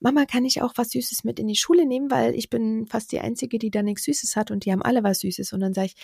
Mama, 0.00 0.26
kann 0.26 0.44
ich 0.44 0.62
auch 0.62 0.74
was 0.76 0.90
Süßes 0.90 1.24
mit 1.24 1.40
in 1.40 1.48
die 1.48 1.56
Schule 1.56 1.86
nehmen? 1.86 2.10
Weil 2.10 2.34
ich 2.34 2.50
bin 2.50 2.86
fast 2.86 3.10
die 3.10 3.20
Einzige, 3.20 3.58
die 3.58 3.70
da 3.70 3.82
nichts 3.82 4.04
Süßes 4.04 4.36
hat 4.36 4.50
und 4.50 4.64
die 4.64 4.72
haben 4.72 4.82
alle 4.82 5.02
was 5.02 5.20
Süßes. 5.20 5.52
Und 5.52 5.60
dann 5.60 5.74
sage 5.74 5.88
ich, 5.88 5.96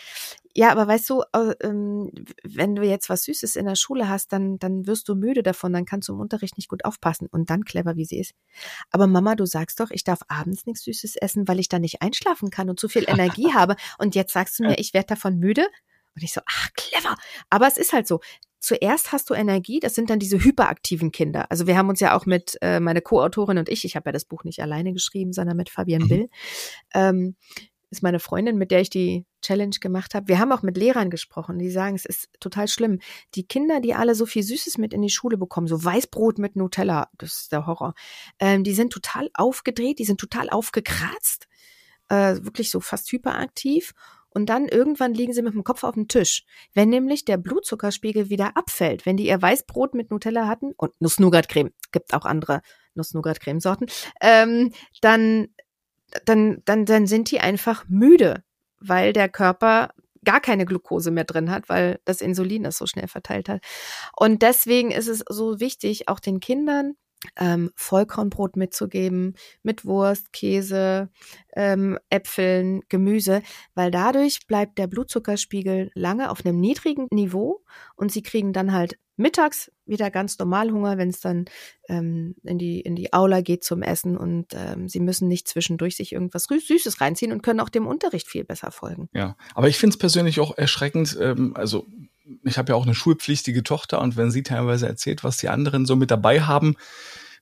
ja, 0.55 0.71
aber 0.71 0.89
weißt 0.89 1.11
du, 1.11 1.23
ähm, 1.63 2.11
wenn 2.43 2.75
du 2.75 2.83
jetzt 2.83 3.09
was 3.09 3.25
Süßes 3.25 3.57
in 3.57 3.67
der 3.67 3.77
Schule 3.77 4.09
hast, 4.09 4.33
dann, 4.33 4.59
dann 4.59 4.87
wirst 4.87 5.09
du 5.09 5.15
müde 5.15 5.43
davon, 5.43 5.73
dann 5.73 5.85
kannst 5.85 6.09
du 6.09 6.15
im 6.15 6.21
Unterricht 6.21 6.57
nicht 6.57 6.69
gut 6.69 6.85
aufpassen. 6.85 7.29
Und 7.31 7.51
dann 7.51 7.65
clever, 7.65 7.97
wie 7.97 8.05
sie 8.05 8.19
ist. 8.19 8.35
Aber 8.91 9.07
Mama, 9.07 9.35
du 9.35 9.47
sagst 9.47 9.81
doch, 9.81 9.91
ich 9.91 10.05
darf 10.05 10.21
abends 10.29 10.67
nichts 10.67 10.85
Süßes 10.85 11.17
essen, 11.17 11.47
weil 11.47 11.61
ich 11.61 11.69
dann 11.69 11.83
nicht 11.83 12.03
einschlafen 12.03 12.51
kann 12.51 12.71
und 12.71 12.81
zu 12.81 12.89
viel 12.89 13.05
Energie 13.07 13.53
habe. 13.55 13.77
Und 13.99 14.15
jetzt 14.15 14.33
sagst 14.33 14.59
du 14.59 14.65
mir, 14.65 14.79
ich 14.79 14.95
werde 14.95 15.09
davon 15.09 15.39
müde? 15.39 15.67
Und 16.17 16.23
ich 16.23 16.33
so, 16.33 16.41
ach, 16.47 16.69
clever. 16.75 17.17
Aber 17.51 17.67
es 17.67 17.77
ist 17.77 17.93
halt 17.93 18.07
so 18.07 18.21
zuerst 18.65 19.13
hast 19.13 19.31
du 19.31 19.35
Energie, 19.35 19.81
das 19.81 19.95
sind 19.95 20.11
dann 20.11 20.19
diese 20.19 20.43
hyperaktiven 20.43 21.13
Kinder. 21.13 21.51
Also 21.51 21.67
wir 21.67 21.77
haben 21.77 21.89
uns 21.89 22.01
ja 22.01 22.17
auch 22.17 22.27
mit, 22.27 22.57
äh, 22.61 22.81
meine 22.81 23.03
Co-Autorin 23.03 23.59
und 23.59 23.69
ich, 23.69 23.85
ich 23.85 23.97
habe 23.97 24.09
ja 24.09 24.13
das 24.13 24.25
Buch 24.25 24.45
nicht 24.45 24.61
alleine 24.61 24.93
geschrieben, 24.93 25.33
sondern 25.33 25.57
mit 25.57 25.71
Fabian 25.71 26.03
mhm. 26.03 26.09
Bill, 26.09 26.31
ähm, 26.95 27.37
ist 27.91 28.03
meine 28.03 28.19
Freundin, 28.19 28.59
mit 28.59 28.71
der 28.71 28.81
ich 28.81 28.91
die 28.91 29.25
Challenge 29.41 29.77
gemacht 29.81 30.15
habe. 30.15 30.29
Wir 30.29 30.39
haben 30.39 30.53
auch 30.53 30.63
mit 30.63 30.77
Lehrern 30.77 31.11
gesprochen, 31.11 31.59
die 31.59 31.71
sagen, 31.71 31.95
es 31.95 32.05
ist 32.05 32.29
total 32.41 32.67
schlimm. 32.67 32.99
Die 33.35 33.47
Kinder, 33.47 33.81
die 33.81 33.95
alle 33.95 34.15
so 34.15 34.27
viel 34.27 34.43
Süßes 34.43 34.79
mit 34.79 34.93
in 34.93 35.03
die 35.03 35.11
Schule 35.11 35.37
bekommen, 35.37 35.69
so 35.69 35.83
Weißbrot 35.85 36.39
mit 36.39 36.57
Nutella, 36.57 37.09
das 37.19 37.43
ist 37.43 37.53
der 37.53 37.67
Horror, 37.67 37.95
ähm, 38.41 38.65
die 38.65 38.75
sind 38.75 38.93
total 38.93 39.31
aufgedreht, 39.35 39.99
die 39.99 40.05
sind 40.05 40.19
total 40.19 40.51
aufgekratzt, 40.51 41.47
äh, 42.09 42.37
wirklich 42.43 42.71
so 42.71 42.81
fast 42.81 43.13
hyperaktiv 43.13 43.95
und 44.35 44.47
dann 44.47 44.69
irgendwann 44.69 45.15
liegen 45.15 45.33
sie 45.33 45.43
mit 45.43 45.55
dem 45.55 45.65
Kopf 45.65 45.85
auf 45.85 45.95
dem 45.95 46.09
Tisch. 46.09 46.45
Wenn 46.75 46.91
nämlich 46.91 47.25
der 47.25 47.37
Blutzuckerspiegel 47.37 48.29
wieder 48.29 48.57
abfällt, 48.57 49.07
wenn 49.07 49.17
die 49.17 49.29
ihr 49.29 49.41
Weißbrot 49.41 49.95
mit 49.95 50.11
Nutella 50.11 50.49
hatten 50.49 50.73
und 50.77 50.93
Nuss-Nougat-Creme, 51.01 51.71
gibt 51.93 52.13
auch 52.13 52.25
andere 52.25 52.61
Nuss-Nougat-Creme-Sorten, 52.95 53.87
ähm, 54.21 54.73
dann, 55.01 55.49
dann, 56.25 56.63
dann, 56.65 56.85
dann 56.85 57.07
sind 57.07 57.31
die 57.31 57.41
einfach 57.41 57.85
müde, 57.89 58.43
weil 58.81 59.13
der 59.13 59.29
Körper 59.29 59.91
gar 60.25 60.41
keine 60.41 60.65
Glucose 60.65 61.11
mehr 61.11 61.25
drin 61.25 61.51
hat, 61.51 61.69
weil 61.69 62.01
das 62.05 62.21
Insulin 62.21 62.65
das 62.65 62.79
so 62.79 62.87
schnell 62.87 63.09
verteilt 63.09 63.49
hat. 63.49 63.63
Und 64.17 64.43
deswegen 64.43 64.91
ist 64.91 65.09
es 65.09 65.23
so 65.29 65.61
wichtig, 65.61 66.09
auch 66.09 66.19
den 66.19 66.41
Kindern 66.41 66.95
ähm, 67.37 67.71
Vollkornbrot 67.75 68.57
mitzugeben, 68.57 69.35
mit 69.63 69.85
Wurst, 69.85 70.33
Käse, 70.33 71.11
ähm, 71.55 71.99
Äpfeln, 72.11 72.83
Gemüse, 72.89 73.43
weil 73.75 73.91
dadurch 73.91 74.47
bleibt 74.47 74.79
der 74.79 74.87
Blutzuckerspiegel 74.87 75.91
lange 75.95 76.31
auf 76.31 76.45
einem 76.45 76.61
niedrigen 76.61 77.07
Niveau 77.11 77.63
und 77.97 78.13
sie 78.13 78.23
kriegen 78.23 78.53
dann 78.53 78.73
halt 78.73 78.99
mittags 79.17 79.71
wieder 79.87 80.11
ganz 80.11 80.39
normal 80.39 80.71
Hunger, 80.73 80.99
wenn 80.99 81.11
es 81.11 81.21
dann 81.21 81.45
ähm, 81.89 82.35
in 82.43 82.59
die 82.59 82.81
in 82.81 82.97
die 82.97 83.13
Aula 83.13 83.43
geht 83.43 83.63
zum 83.63 83.83
Essen 83.83 84.17
und 84.17 84.55
ähm, 84.55 84.89
sie 84.89 85.01
müssen 85.01 85.29
nicht 85.29 85.47
zwischendurch 85.47 85.97
sich 85.97 86.13
irgendwas 86.13 86.45
Süßes 86.45 87.01
reinziehen 87.01 87.33
und 87.33 87.43
können 87.43 87.61
auch 87.61 87.69
dem 87.69 87.87
Unterricht 87.87 88.29
viel 88.29 88.45
besser 88.45 88.71
folgen. 88.71 89.09
Ja, 89.13 89.37
aber 89.55 89.69
ich 89.69 89.77
finde 89.77 89.95
es 89.95 89.99
persönlich 89.99 90.41
auch 90.41 90.57
erschreckend. 90.57 91.17
Ähm, 91.21 91.55
also 91.57 91.87
ich 92.45 92.59
habe 92.59 92.73
ja 92.73 92.77
auch 92.77 92.85
eine 92.85 92.95
schulpflichtige 92.95 93.63
Tochter 93.63 94.01
und 94.01 94.17
wenn 94.17 94.31
sie 94.31 94.43
teilweise 94.43 94.87
erzählt, 94.87 95.25
was 95.25 95.37
die 95.37 95.49
anderen 95.49 95.87
so 95.87 95.97
mit 95.97 96.11
dabei 96.11 96.43
haben, 96.43 96.77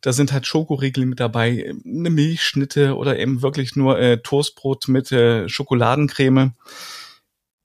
da 0.01 0.13
sind 0.13 0.33
halt 0.33 0.47
Schokoriegel 0.47 1.07
mit 1.07 1.21
dabei, 1.21 1.75
eine 1.85 2.11
Milchschnitte 2.11 2.97
oder 2.97 3.19
eben 3.19 3.41
wirklich 3.41 3.77
nur 3.77 3.99
äh, 3.99 4.19
Toastbrot 4.19 4.89
mit 4.89 5.13
äh, 5.13 5.49
Schokoladencreme. 5.49 6.55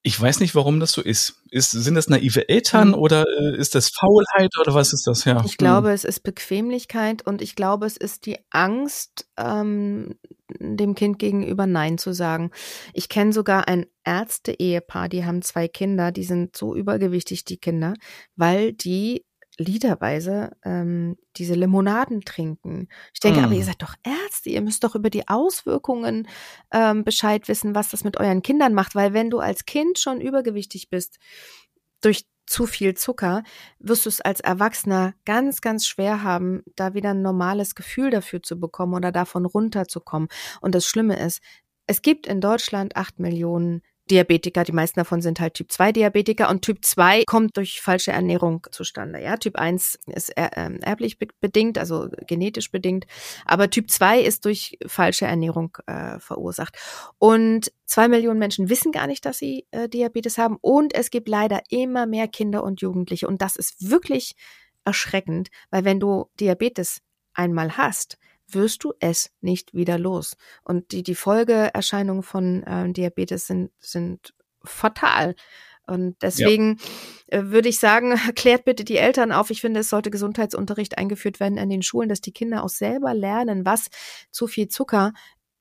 Ich 0.04 0.22
weiß 0.22 0.40
nicht, 0.40 0.54
warum 0.54 0.80
das 0.80 0.92
so 0.92 1.02
ist. 1.02 1.42
ist 1.50 1.72
sind 1.72 1.96
das 1.96 2.08
naive 2.08 2.48
Eltern 2.48 2.90
mhm. 2.90 2.94
oder 2.94 3.26
äh, 3.28 3.58
ist 3.58 3.74
das 3.74 3.90
Faulheit 3.90 4.52
oder 4.60 4.76
was 4.76 4.94
ist 4.94 5.08
das? 5.08 5.26
Ja. 5.26 5.44
Ich 5.46 5.58
glaube, 5.58 5.92
es 5.92 6.04
ist 6.04 6.22
Bequemlichkeit 6.22 7.26
und 7.26 7.42
ich 7.42 7.56
glaube, 7.56 7.88
es 7.88 7.98
ist 7.98 8.28
die 8.28 8.38
Angst, 8.52 9.28
ähm, 9.36 10.16
dem 10.60 10.96
Kind 10.96 11.20
gegenüber 11.20 11.68
Nein 11.68 11.98
zu 11.98 12.14
sagen. 12.14 12.52
Ich 12.94 13.10
kenne 13.10 13.34
sogar 13.34 13.68
ein 13.68 13.86
Ärzte-Ehepaar, 14.04 15.10
die 15.10 15.26
haben 15.26 15.42
zwei 15.42 15.68
Kinder, 15.68 16.12
die 16.12 16.24
sind 16.24 16.56
so 16.56 16.76
übergewichtig, 16.76 17.46
die 17.46 17.58
Kinder, 17.58 17.94
weil 18.36 18.74
die 18.74 19.26
liederweise 19.58 20.52
ähm, 20.64 21.18
diese 21.36 21.56
Limonaden 21.56 22.22
trinken. 22.22 22.88
Ich 23.14 23.20
denke, 23.20 23.42
mm. 23.42 23.44
aber 23.46 23.54
ihr 23.54 23.64
seid 23.64 23.82
doch 23.82 23.96
Ärzte, 24.04 24.50
ihr 24.50 24.62
müsst 24.62 24.84
doch 24.84 24.96
über 24.96 25.10
die 25.10 25.28
Auswirkungen 25.28 26.28
ähm, 26.72 27.04
Bescheid 27.04 27.48
wissen, 27.48 27.74
was 27.74 27.90
das 27.90 28.04
mit 28.04 28.18
euren 28.18 28.44
Kindern 28.44 28.74
macht, 28.74 28.94
weil 28.94 29.14
wenn 29.14 29.30
du 29.30 29.40
als 29.40 29.66
Kind 29.66 29.98
schon 29.98 30.22
übergewichtig 30.22 30.90
bist 30.90 31.18
durch 32.02 32.26
zu 32.48 32.66
viel 32.66 32.96
Zucker, 32.96 33.44
wirst 33.80 34.06
du 34.06 34.10
es 34.10 34.22
als 34.22 34.40
Erwachsener 34.40 35.14
ganz, 35.26 35.62
ganz 35.62 35.86
schwer 35.86 36.24
haben, 36.24 36.64
da 36.76 36.94
wieder 36.94 37.12
ein 37.12 37.22
normales 37.22 37.76
Gefühl 37.76 38.10
dafür 38.10 38.42
zu 38.42 38.60
bekommen 38.60 38.94
oder 38.96 39.12
davon 39.12 39.46
runterzukommen. 39.46 40.30
Und 40.62 40.74
das 40.74 40.86
Schlimme 40.86 41.20
ist, 41.20 41.42
es 41.86 42.02
gibt 42.02 42.26
in 42.26 42.42
Deutschland 42.42 42.96
acht 42.96 43.20
Millionen 43.20 43.82
Diabetiker. 44.12 44.64
Die 44.64 44.72
meisten 44.72 45.00
davon 45.00 45.22
sind 45.22 45.40
halt 45.40 45.56
Typ 45.56 45.72
2 45.72 45.92
Diabetiker 45.92 46.50
und 46.50 46.62
Typ 46.62 46.84
2 46.84 47.24
kommt 47.26 47.58
durch 47.58 47.82
falsche 47.82 48.12
Ernährung 48.12 48.66
zustande. 48.72 49.22
Ja, 49.22 49.38
Typ 49.38 49.58
1 49.58 50.00
ist 50.08 50.34
ähm, 50.36 50.80
erblich 50.82 51.18
bedingt, 51.18 51.78
also 51.78 52.10
genetisch 52.28 52.72
bedingt, 52.72 53.06
aber 53.46 53.70
Typ 53.70 53.92
2 53.92 54.22
ist 54.22 54.46
durch 54.46 54.78
falsche 54.86 55.26
Ernährung 55.26 55.78
äh, 55.88 56.20
verursacht. 56.20 56.78
Und 57.20 57.72
zwei 57.86 58.08
Millionen 58.08 58.40
Menschen 58.40 58.70
wissen 58.70 58.92
gar 58.92 59.08
nicht, 59.08 59.26
dass 59.26 59.38
sie 59.38 59.66
äh, 59.72 59.90
Diabetes 59.90 60.38
haben 60.38 60.58
und 60.62 60.94
es 60.96 61.10
gibt 61.12 61.28
leider 61.28 61.62
immer 61.70 62.06
mehr 62.06 62.28
Kinder 62.28 62.64
und 62.64 62.82
Jugendliche 62.82 63.28
und 63.28 63.42
das 63.42 63.56
ist 63.56 63.90
wirklich 63.90 64.36
erschreckend, 64.86 65.50
weil 65.70 65.84
wenn 65.84 66.00
du 66.00 66.30
Diabetes 66.40 67.02
einmal 67.34 67.78
hast, 67.78 68.18
wirst 68.50 68.84
du 68.84 68.94
es 69.00 69.32
nicht 69.42 69.74
wieder 69.74 69.98
los. 69.98 70.38
Und 70.64 70.92
die, 70.92 71.04
die 71.04 71.16
Folgeerscheinungen 71.16 72.24
von 72.24 72.64
äh, 72.64 72.92
Diabetes 72.92 73.48
sind, 73.48 73.72
sind 73.80 74.34
fatal. 74.64 75.36
Und 75.88 76.18
deswegen 76.22 76.78
ja. 77.32 77.40
äh, 77.40 77.46
würde 77.52 77.70
ich 77.70 77.80
sagen, 77.80 78.16
klärt 78.36 78.66
bitte 78.66 78.84
die 78.84 78.98
Eltern 78.98 79.32
auf. 79.32 79.50
Ich 79.50 79.62
finde, 79.62 79.80
es 79.80 79.90
sollte 79.90 80.12
Gesundheitsunterricht 80.12 80.98
eingeführt 80.98 81.40
werden 81.40 81.60
an 81.60 81.70
den 81.70 81.82
Schulen, 81.82 82.10
dass 82.10 82.22
die 82.22 82.34
Kinder 82.34 82.64
auch 82.64 82.70
selber 82.70 83.14
lernen, 83.14 83.66
was 83.66 83.88
zu 84.32 84.48
viel 84.48 84.68
Zucker 84.68 85.14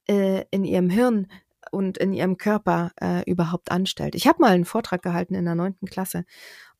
äh, 0.08 0.44
in 0.50 0.64
ihrem 0.64 0.90
Hirn 0.90 1.28
und 1.70 1.98
in 1.98 2.12
ihrem 2.12 2.36
Körper 2.36 2.92
äh, 3.00 3.28
überhaupt 3.30 3.70
anstellt. 3.70 4.14
Ich 4.14 4.26
habe 4.26 4.40
mal 4.40 4.52
einen 4.52 4.64
Vortrag 4.64 5.02
gehalten 5.02 5.34
in 5.34 5.44
der 5.44 5.54
neunten 5.54 5.86
Klasse 5.86 6.24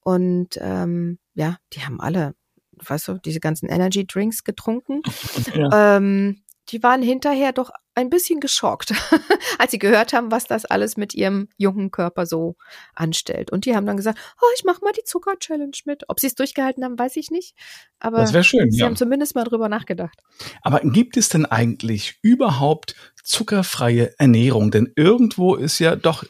und 0.01 0.59
ähm, 0.61 1.19
ja, 1.35 1.59
die 1.73 1.81
haben 1.81 2.01
alle 2.01 2.35
weißt 2.84 3.08
du, 3.08 3.14
diese 3.14 3.40
ganzen 3.40 3.68
Energy 3.68 4.06
Drinks 4.06 4.44
getrunken. 4.44 5.02
Ja. 5.54 5.96
Ähm, 5.96 6.42
die 6.70 6.82
waren 6.82 7.02
hinterher 7.02 7.52
doch 7.52 7.70
ein 7.94 8.10
bisschen 8.10 8.40
geschockt, 8.40 8.92
als 9.58 9.70
sie 9.70 9.78
gehört 9.78 10.12
haben, 10.12 10.30
was 10.30 10.46
das 10.46 10.64
alles 10.64 10.96
mit 10.96 11.14
ihrem 11.14 11.48
jungen 11.56 11.90
Körper 11.90 12.26
so 12.26 12.56
anstellt. 12.94 13.50
Und 13.50 13.64
die 13.64 13.74
haben 13.74 13.86
dann 13.86 13.96
gesagt, 13.96 14.18
oh, 14.40 14.46
ich 14.56 14.64
mach 14.64 14.80
mal 14.82 14.92
die 14.92 15.04
Zucker-Challenge 15.04 15.76
mit. 15.84 16.04
Ob 16.08 16.20
sie 16.20 16.26
es 16.26 16.34
durchgehalten 16.34 16.84
haben, 16.84 16.98
weiß 16.98 17.16
ich 17.16 17.30
nicht. 17.30 17.54
Aber 18.00 18.24
das 18.24 18.46
schön, 18.46 18.70
sie 18.70 18.80
ja. 18.80 18.86
haben 18.86 18.96
zumindest 18.96 19.34
mal 19.34 19.44
drüber 19.44 19.68
nachgedacht. 19.68 20.20
Aber 20.62 20.80
gibt 20.80 21.16
es 21.16 21.28
denn 21.28 21.46
eigentlich 21.46 22.18
überhaupt 22.22 22.96
zuckerfreie 23.22 24.18
Ernährung? 24.18 24.70
Denn 24.70 24.92
irgendwo 24.96 25.54
ist 25.54 25.78
ja 25.78 25.96
doch 25.96 26.24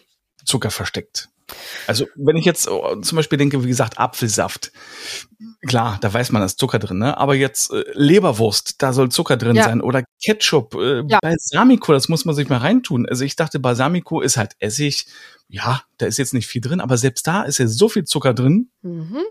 Zucker 0.45 0.71
versteckt. 0.71 1.31
Also 1.87 2.07
wenn 2.17 2.37
ich 2.37 2.45
jetzt 2.45 2.69
oh, 2.69 2.97
zum 2.97 3.17
Beispiel 3.17 3.39
denke, 3.39 3.63
wie 3.63 3.69
gesagt, 3.69 3.99
Apfelsaft, 3.99 4.73
klar, 5.67 5.99
da 6.01 6.13
weiß 6.13 6.33
man, 6.33 6.41
da 6.41 6.47
ist 6.47 6.59
Zucker 6.59 6.79
drin, 6.79 6.99
ne? 6.99 7.17
Aber 7.17 7.35
jetzt 7.35 7.73
äh, 7.73 7.85
Leberwurst, 7.93 8.83
da 8.83 8.93
soll 8.93 9.11
Zucker 9.11 9.37
drin 9.37 9.57
ja. 9.57 9.65
sein 9.65 9.81
oder 9.81 10.03
Ketchup, 10.25 10.75
äh, 10.75 11.03
ja. 11.07 11.19
Balsamico, 11.21 11.93
das 11.93 12.09
muss 12.09 12.25
man 12.25 12.35
sich 12.35 12.49
mal 12.49 12.59
reintun. 12.59 13.07
Also 13.09 13.25
ich 13.25 13.37
dachte, 13.37 13.61
Balsamico 13.61 14.21
ist 14.21 14.37
halt 14.37 14.53
Essig. 14.59 15.07
Ja, 15.49 15.83
da 15.99 16.07
ist 16.07 16.19
jetzt 16.19 16.35
nicht 16.35 16.47
viel 16.47 16.61
drin, 16.61 16.81
aber 16.81 16.97
selbst 16.97 17.27
da 17.27 17.43
ist 17.43 17.59
ja 17.59 17.67
so 17.67 17.89
viel 17.89 18.05
Zucker 18.05 18.35
drin. 18.35 18.71
Mhm. 18.83 19.23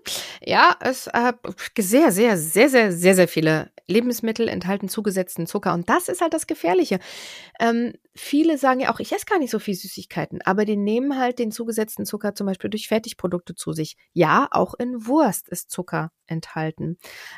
Ja, 0.41 0.75
es 0.80 1.08
äh, 1.08 1.34
sehr, 1.78 2.12
sehr, 2.12 2.38
sehr, 2.38 2.69
sehr, 2.69 2.91
sehr, 2.91 3.15
sehr 3.15 3.28
viele 3.28 3.71
Lebensmittel 3.88 4.47
enthalten 4.47 4.89
zugesetzten 4.89 5.45
Zucker. 5.45 5.73
Und 5.73 5.89
das 5.89 6.10
ist 6.10 6.21
halt 6.21 6.34
das 6.34 6.47
Gefährliche. 6.47 6.99
Ähm, 7.60 7.93
viele 8.15 8.58
sagen 8.58 8.80
ja 8.80 8.93
auch, 8.93 8.99
ich 8.99 9.12
esse 9.12 9.25
gar 9.25 9.38
nicht 9.38 9.51
so 9.51 9.60
viel 9.60 9.75
Süßigkeiten, 9.75 10.41
aber 10.43 10.65
die 10.65 10.78
nehmen 10.78 11.17
halt 11.17 11.39
den 11.39 11.51
zugesetzten 11.51 12.06
Zucker 12.06 12.34
zum 12.34 12.47
Beispiel 12.47 12.69
durch 12.69 12.88
Fertigprodukte 12.88 13.56
zu 13.56 13.73
sich. 13.73 13.95
Ja, 14.13 14.47
auch 14.51 14.73
in 14.73 15.06
Wurst 15.06 15.49
ist 15.49 15.69
Zucker 15.69 16.12
enthalten. 16.25 16.97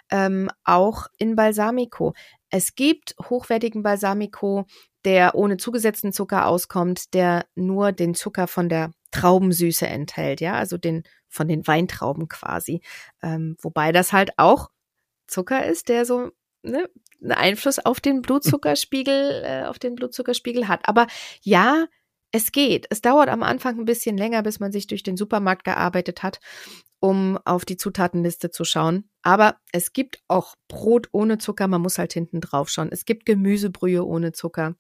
Ähm, 0.10 0.50
auch 0.64 1.08
in 1.18 1.36
Balsamico. 1.36 2.14
Es 2.50 2.76
gibt 2.76 3.16
hochwertigen 3.30 3.84
Balsamico, 3.84 4.66
der 5.08 5.36
ohne 5.36 5.56
zugesetzten 5.56 6.12
Zucker 6.12 6.48
auskommt, 6.48 7.14
der 7.14 7.46
nur 7.56 7.94
den 7.94 8.14
Zucker 8.14 8.46
von 8.46 8.68
der 8.68 8.92
Traubensüße 9.12 9.88
enthält, 9.88 10.42
ja, 10.42 10.56
also 10.56 10.78
den 10.78 11.04
von 11.30 11.48
den 11.48 11.66
Weintrauben 11.66 12.28
quasi. 12.28 12.82
Ähm, 13.24 13.56
wobei 13.62 13.94
das 13.94 14.12
halt 14.12 14.32
auch 14.36 14.70
Zucker 15.26 15.66
ist, 15.66 15.88
der 15.88 16.04
so 16.04 16.32
ne, 16.62 16.90
einen 17.22 17.32
Einfluss 17.32 17.80
auf 17.80 18.02
den 18.02 18.22
Blutzuckerspiegel, 18.22 19.44
äh, 19.46 19.64
auf 19.64 19.80
den 19.80 19.96
Blutzuckerspiegel 19.96 20.68
hat. 20.68 20.82
Aber 20.90 21.08
ja, 21.42 21.86
es 22.34 22.52
geht. 22.52 22.88
Es 22.90 23.00
dauert 23.00 23.30
am 23.30 23.44
Anfang 23.44 23.80
ein 23.80 23.86
bisschen 23.86 24.18
länger, 24.18 24.44
bis 24.44 24.60
man 24.60 24.74
sich 24.74 24.88
durch 24.88 25.04
den 25.04 25.16
Supermarkt 25.16 25.64
gearbeitet 25.64 26.22
hat, 26.22 26.42
um 27.00 27.40
auf 27.46 27.64
die 27.64 27.78
Zutatenliste 27.78 28.52
zu 28.52 28.66
schauen. 28.66 29.10
Aber 29.22 29.56
es 29.72 29.94
gibt 29.94 30.22
auch 30.28 30.56
Brot 30.68 31.08
ohne 31.14 31.38
Zucker. 31.38 31.70
Man 31.70 31.82
muss 31.82 31.98
halt 31.98 32.12
hinten 32.12 32.42
drauf 32.42 32.68
schauen. 32.68 32.90
Es 32.92 33.06
gibt 33.06 33.26
Gemüsebrühe 33.26 34.06
ohne 34.06 34.34
Zucker. 34.34 34.76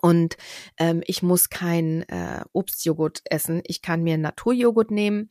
Und 0.00 0.36
ähm, 0.78 1.02
ich 1.06 1.22
muss 1.22 1.48
kein 1.48 2.02
äh, 2.08 2.44
Obstjoghurt 2.52 3.20
essen. 3.24 3.62
Ich 3.64 3.82
kann 3.82 4.02
mir 4.02 4.18
Naturjoghurt 4.18 4.90
nehmen. 4.90 5.28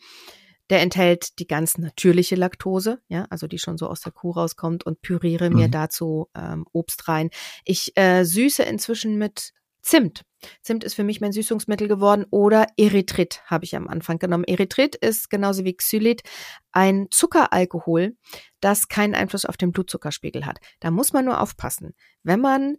Der 0.72 0.82
enthält 0.82 1.38
die 1.38 1.46
ganz 1.46 1.78
natürliche 1.78 2.36
Laktose, 2.36 3.00
ja, 3.08 3.28
also 3.30 3.46
die 3.46 3.60
schon 3.60 3.78
so 3.78 3.88
aus 3.88 4.02
der 4.02 4.12
Kuh 4.12 4.32
rauskommt 4.32 4.84
und 4.84 5.02
püriere 5.02 5.50
mhm. 5.52 5.56
mir 5.58 5.68
dazu 5.68 6.30
ähm, 6.36 6.66
Obst 6.72 7.08
rein. 7.08 7.30
Ich 7.66 7.96
äh, 7.98 8.24
süße 8.24 8.64
inzwischen 8.64 9.18
mit 9.18 9.54
Zimt. 9.86 10.24
Zimt 10.64 10.84
ist 10.84 10.96
für 10.96 11.04
mich 11.04 11.22
mein 11.22 11.32
Süßungsmittel 11.32 11.88
geworden 11.88 12.26
oder 12.32 12.66
Erythrit 12.76 13.44
habe 13.46 13.66
ich 13.66 13.76
am 13.76 13.88
Anfang 13.88 14.18
genommen. 14.18 14.44
Erythrit 14.44 14.96
ist 14.96 15.30
genauso 15.30 15.64
wie 15.64 15.78
Xylit 15.78 16.24
ein 16.72 17.06
Zuckeralkohol, 17.12 18.18
das 18.62 18.88
keinen 18.88 19.14
Einfluss 19.14 19.46
auf 19.46 19.58
den 19.58 19.72
Blutzuckerspiegel 19.72 20.48
hat. 20.48 20.58
Da 20.80 20.90
muss 20.90 21.14
man 21.14 21.26
nur 21.26 21.40
aufpassen. 21.40 21.94
Wenn 22.24 22.42
man 22.42 22.78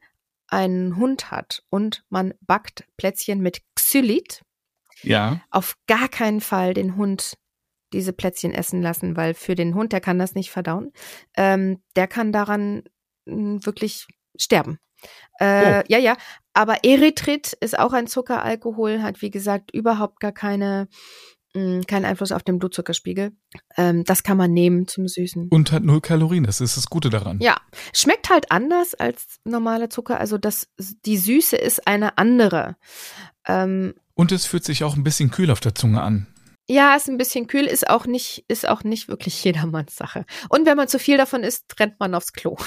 einen 0.49 0.97
Hund 0.97 1.31
hat 1.31 1.63
und 1.71 2.05
man 2.09 2.35
backt 2.41 2.85
Plätzchen 2.97 3.41
mit 3.41 3.63
Xylit, 3.75 4.43
ja. 5.03 5.41
auf 5.51 5.77
gar 5.87 6.09
keinen 6.09 6.41
Fall 6.41 6.75
den 6.75 6.97
Hund 6.97 7.37
diese 7.93 8.13
Plätzchen 8.13 8.53
essen 8.53 8.83
lassen, 8.83 9.17
weil 9.17 9.35
für 9.35 9.55
den 9.55 9.75
Hund, 9.75 9.93
der 9.93 10.01
kann 10.01 10.19
das 10.19 10.35
nicht 10.35 10.51
verdauen, 10.51 10.93
ähm, 11.37 11.83
der 11.95 12.09
kann 12.09 12.33
daran 12.33 12.83
hm, 13.29 13.65
wirklich 13.65 14.07
sterben. 14.39 14.79
Äh, 15.39 15.81
oh. 15.81 15.85
Ja, 15.89 15.99
ja. 15.99 16.17
Aber 16.53 16.85
Erythrit 16.85 17.53
ist 17.55 17.79
auch 17.79 17.93
ein 17.93 18.07
Zuckeralkohol, 18.07 19.03
hat 19.03 19.23
wie 19.23 19.31
gesagt 19.31 19.71
überhaupt 19.73 20.21
gar 20.21 20.33
keine 20.33 20.89
keinen 21.87 22.05
Einfluss 22.05 22.33
auf 22.33 22.43
den 22.43 22.59
Blutzuckerspiegel. 22.59 23.33
Ähm, 23.77 24.05
das 24.05 24.23
kann 24.23 24.37
man 24.37 24.53
nehmen 24.53 24.87
zum 24.87 25.09
Süßen. 25.09 25.49
Und 25.51 25.73
hat 25.73 25.83
null 25.83 26.01
Kalorien, 26.01 26.45
das 26.45 26.61
ist 26.61 26.77
das 26.77 26.87
Gute 26.87 27.11
daran. 27.11 27.39
Ja, 27.41 27.57
schmeckt 27.93 28.31
halt 28.31 28.51
anders 28.51 28.95
als 28.95 29.39
normale 29.45 29.89
Zucker. 29.89 30.21
Also 30.21 30.39
das, 30.39 30.69
die 31.05 31.17
Süße 31.17 31.57
ist 31.57 31.87
eine 31.87 32.19
andere. 32.19 32.77
Ähm, 33.47 33.95
Und 34.15 34.33
es 34.33 34.47
fühlt 34.47 34.65
sich 34.65 34.85
auch 34.85 34.97
ein 34.97 35.05
bisschen 35.05 35.31
kühl 35.31 35.51
auf 35.51 35.61
der 35.61 35.75
Zunge 35.75 36.03
an. 36.03 36.27
Ja, 36.69 36.97
ist 36.97 37.09
ein 37.09 37.17
bisschen 37.17 37.47
kühl, 37.47 37.67
ist 37.67 37.89
auch 37.89 38.07
nicht, 38.07 38.45
ist 38.49 38.69
auch 38.69 38.83
nicht 38.83 39.09
wirklich 39.09 39.43
jedermanns 39.45 39.95
Sache. 39.95 40.27
Und 40.49 40.67
wenn 40.67 40.77
man 40.77 40.89
zu 40.89 40.99
viel 40.99 41.17
davon 41.17 41.45
isst, 41.45 41.79
rennt 41.79 42.01
man 42.01 42.15
aufs 42.15 42.33
Klo. 42.33 42.57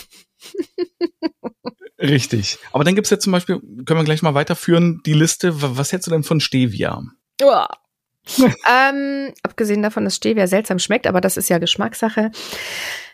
Richtig. 1.99 2.60
Aber 2.71 2.86
dann 2.86 2.95
gibt's 2.95 3.10
jetzt 3.10 3.23
zum 3.23 3.34
Beispiel, 3.34 3.60
können 3.60 3.99
wir 3.99 4.06
gleich 4.06 4.21
mal 4.21 4.34
weiterführen, 4.34 5.02
die 5.06 5.13
Liste, 5.13 5.62
was 5.62 5.91
hältst 5.91 6.08
du 6.08 6.12
denn 6.12 6.23
von 6.23 6.39
Stevia? 6.39 7.04
Uah. 7.41 7.67
ähm, 8.70 9.34
abgesehen 9.44 9.82
davon, 9.82 10.04
dass 10.04 10.15
Stevia 10.15 10.48
seltsam 10.48 10.80
schmeckt, 10.80 11.08
aber 11.08 11.22
das 11.22 11.38
ist 11.38 11.50
ja 11.50 11.58
Geschmackssache. 11.58 12.32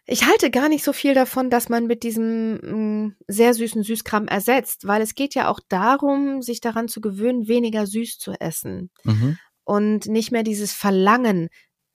Ich 0.07 0.25
halte 0.27 0.51
gar 0.51 0.69
nicht 0.69 0.83
so 0.83 0.93
viel 0.93 1.13
davon, 1.15 1.49
dass 1.49 1.69
man 1.69 1.87
mit 1.87 2.03
diesem 2.03 2.55
mh, 2.55 2.75
mm, 2.75 3.15
sehr 3.27 3.53
süßen 3.53 3.83
Süßkram 3.83 4.27
ersetzt, 4.27 4.85
weil 4.87 5.01
es 5.01 5.15
geht 5.15 5.33
ja 5.33 5.49
auch 5.49 5.59
darum, 5.67 6.41
sich 6.41 6.61
daran 6.61 6.87
zu 6.87 7.01
gewöhnen, 7.01 7.47
weniger 7.47 7.87
süß 7.87 8.19
zu 8.19 8.33
essen. 8.39 8.91
Mhm 9.03 9.37
und 9.65 10.05
nicht 10.05 10.31
mehr 10.31 10.43
dieses 10.43 10.71
Verlangen 10.71 11.49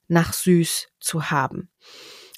nach 0.07 0.33
süß 0.33 0.89
zu 0.99 1.31
haben. 1.31 1.71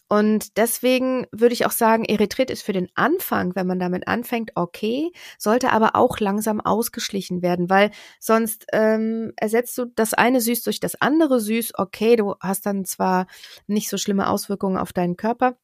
Und 0.10 0.58
deswegen 0.58 1.26
würde 1.32 1.54
ich 1.54 1.66
auch 1.66 1.72
sagen, 1.72 2.06
Erythrit 2.06 2.52
ist 2.52 2.62
für 2.62 2.74
den 2.74 2.90
Anfang, 2.94 3.56
wenn 3.56 3.66
man 3.66 3.80
damit 3.80 4.08
anfängt, 4.08 4.52
okay, 4.56 5.12
sollte 5.40 5.72
aber 5.72 5.96
auch 5.96 6.20
langsam 6.20 6.62
ausgeschlichen 6.62 7.42
werden, 7.42 7.70
weil 7.70 7.92
sonst 8.20 8.66
ähm, 8.74 9.34
ersetzt 9.38 9.78
du 9.78 9.86
das 9.96 10.14
eine 10.14 10.42
süß 10.42 10.64
durch 10.64 10.80
das 10.80 10.96
andere 10.96 11.40
süß. 11.40 11.74
Okay, 11.76 12.16
du 12.16 12.36
hast 12.40 12.66
dann 12.66 12.86
zwar 12.86 13.28
nicht 13.68 13.90
so 13.90 13.98
schlimme 13.98 14.30
Auswirkungen 14.30 14.78
auf 14.78 14.94
deinen 14.94 15.18
Körper, 15.18 15.58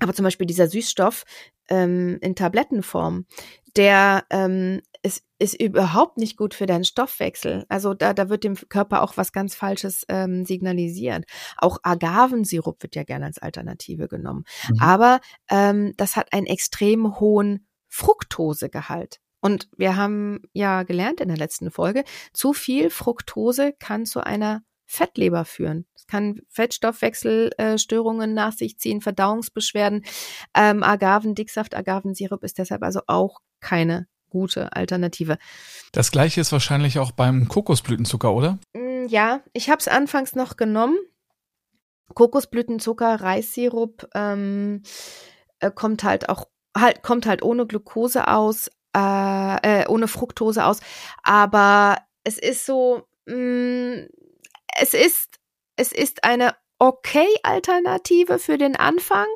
aber 0.00 0.12
zum 0.12 0.24
Beispiel 0.24 0.46
dieser 0.46 0.68
Süßstoff 0.68 1.24
ähm, 1.68 2.18
in 2.20 2.34
Tablettenform, 2.34 3.26
der 3.76 4.24
ähm, 4.30 4.82
ist, 5.04 5.22
ist 5.38 5.60
überhaupt 5.60 6.16
nicht 6.16 6.36
gut 6.36 6.54
für 6.54 6.66
deinen 6.66 6.84
Stoffwechsel. 6.84 7.66
Also 7.68 7.92
da, 7.92 8.14
da 8.14 8.30
wird 8.30 8.42
dem 8.42 8.54
Körper 8.54 9.02
auch 9.02 9.16
was 9.16 9.32
ganz 9.32 9.54
Falsches 9.54 10.04
ähm, 10.08 10.46
signalisiert. 10.46 11.24
Auch 11.58 11.78
Agavensirup 11.82 12.82
wird 12.82 12.96
ja 12.96 13.04
gerne 13.04 13.26
als 13.26 13.38
Alternative 13.38 14.08
genommen. 14.08 14.44
Mhm. 14.70 14.80
Aber 14.80 15.20
ähm, 15.50 15.92
das 15.98 16.16
hat 16.16 16.32
einen 16.32 16.46
extrem 16.46 17.20
hohen 17.20 17.66
Fructosegehalt. 17.88 19.20
Und 19.40 19.68
wir 19.76 19.96
haben 19.96 20.40
ja 20.54 20.84
gelernt 20.84 21.20
in 21.20 21.28
der 21.28 21.36
letzten 21.36 21.70
Folge, 21.70 22.04
zu 22.32 22.54
viel 22.54 22.88
Fructose 22.88 23.74
kann 23.78 24.06
zu 24.06 24.20
einer 24.24 24.62
Fettleber 24.86 25.44
führen. 25.44 25.86
Es 25.94 26.06
kann 26.06 26.40
Fettstoffwechselstörungen 26.48 28.30
äh, 28.30 28.34
nach 28.34 28.52
sich 28.52 28.78
ziehen, 28.78 29.02
Verdauungsbeschwerden. 29.02 30.02
Ähm, 30.54 30.82
Agavendicksaft, 30.82 31.74
Agavensirup 31.74 32.42
ist 32.42 32.56
deshalb 32.56 32.82
also 32.82 33.02
auch 33.06 33.40
keine 33.60 34.06
gute 34.34 34.74
Alternative. 34.74 35.38
Das 35.92 36.10
gleiche 36.10 36.40
ist 36.40 36.50
wahrscheinlich 36.50 36.98
auch 36.98 37.12
beim 37.12 37.46
Kokosblütenzucker, 37.46 38.34
oder? 38.34 38.58
Mm, 38.74 39.06
ja, 39.06 39.42
ich 39.52 39.70
habe 39.70 39.78
es 39.78 39.86
anfangs 39.86 40.34
noch 40.34 40.56
genommen. 40.56 40.96
Kokosblütenzucker, 42.14 43.20
Reissirup 43.20 44.08
ähm, 44.14 44.82
äh, 45.60 45.70
kommt 45.70 46.02
halt 46.02 46.28
auch 46.28 46.46
halt 46.76 47.04
kommt 47.04 47.26
halt 47.26 47.42
ohne 47.42 47.64
Glucose 47.64 48.26
aus, 48.26 48.68
äh, 48.96 49.82
äh, 49.82 49.88
ohne 49.88 50.08
Fructose 50.08 50.64
aus, 50.64 50.80
aber 51.22 51.98
es 52.24 52.36
ist 52.38 52.66
so, 52.66 53.06
mh, 53.26 53.36
mm, 53.36 54.08
es 54.80 54.94
ist 54.94 55.36
es 55.76 55.92
ist 55.92 56.24
eine 56.24 56.56
okay 56.80 57.28
Alternative 57.44 58.40
für 58.40 58.58
den 58.58 58.74
Anfang. 58.74 59.28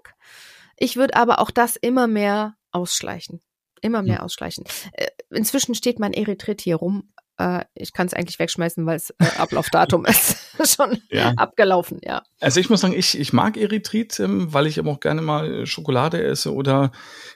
Ich 0.77 0.97
würde 0.97 1.15
aber 1.15 1.39
auch 1.39 1.53
das 1.53 1.77
immer 1.77 2.09
mehr 2.09 2.57
ausschleichen. 2.73 3.41
Immer 3.83 4.03
mehr 4.03 4.23
ausschleichen. 4.23 4.64
Äh, 4.93 5.09
inzwischen 5.31 5.75
steht 5.75 5.99
mein 5.99 6.12
Erythrit 6.12 6.61
hier 6.61 6.77
rum. 6.77 7.11
Äh, 7.38 7.64
ich 7.75 7.93
kann 7.93 8.07
es 8.07 8.14
eigentlich 8.14 8.38
wegschmeißen, 8.38 8.85
weil 8.85 8.97
es 8.97 9.11
äh, 9.11 9.27
Ablaufdatum 9.38 10.05
ist 10.07 10.37
schon 10.77 10.99
ja. 11.11 11.33
abgelaufen, 11.37 11.99
ja. 12.03 12.23
Also 12.41 12.61
ich 12.61 12.69
muss 12.69 12.81
sagen, 12.81 12.95
ich, 12.95 13.19
ich 13.19 13.33
mag 13.33 13.57
Erythrit, 13.57 14.19
ähm, 14.21 14.53
weil 14.53 14.67
ich 14.67 14.79
eben 14.79 14.88
auch 14.88 15.01
gerne 15.01 15.23
mal 15.23 15.64
Schokolade 15.67 16.23
esse 16.23 16.53
oder 16.53 16.91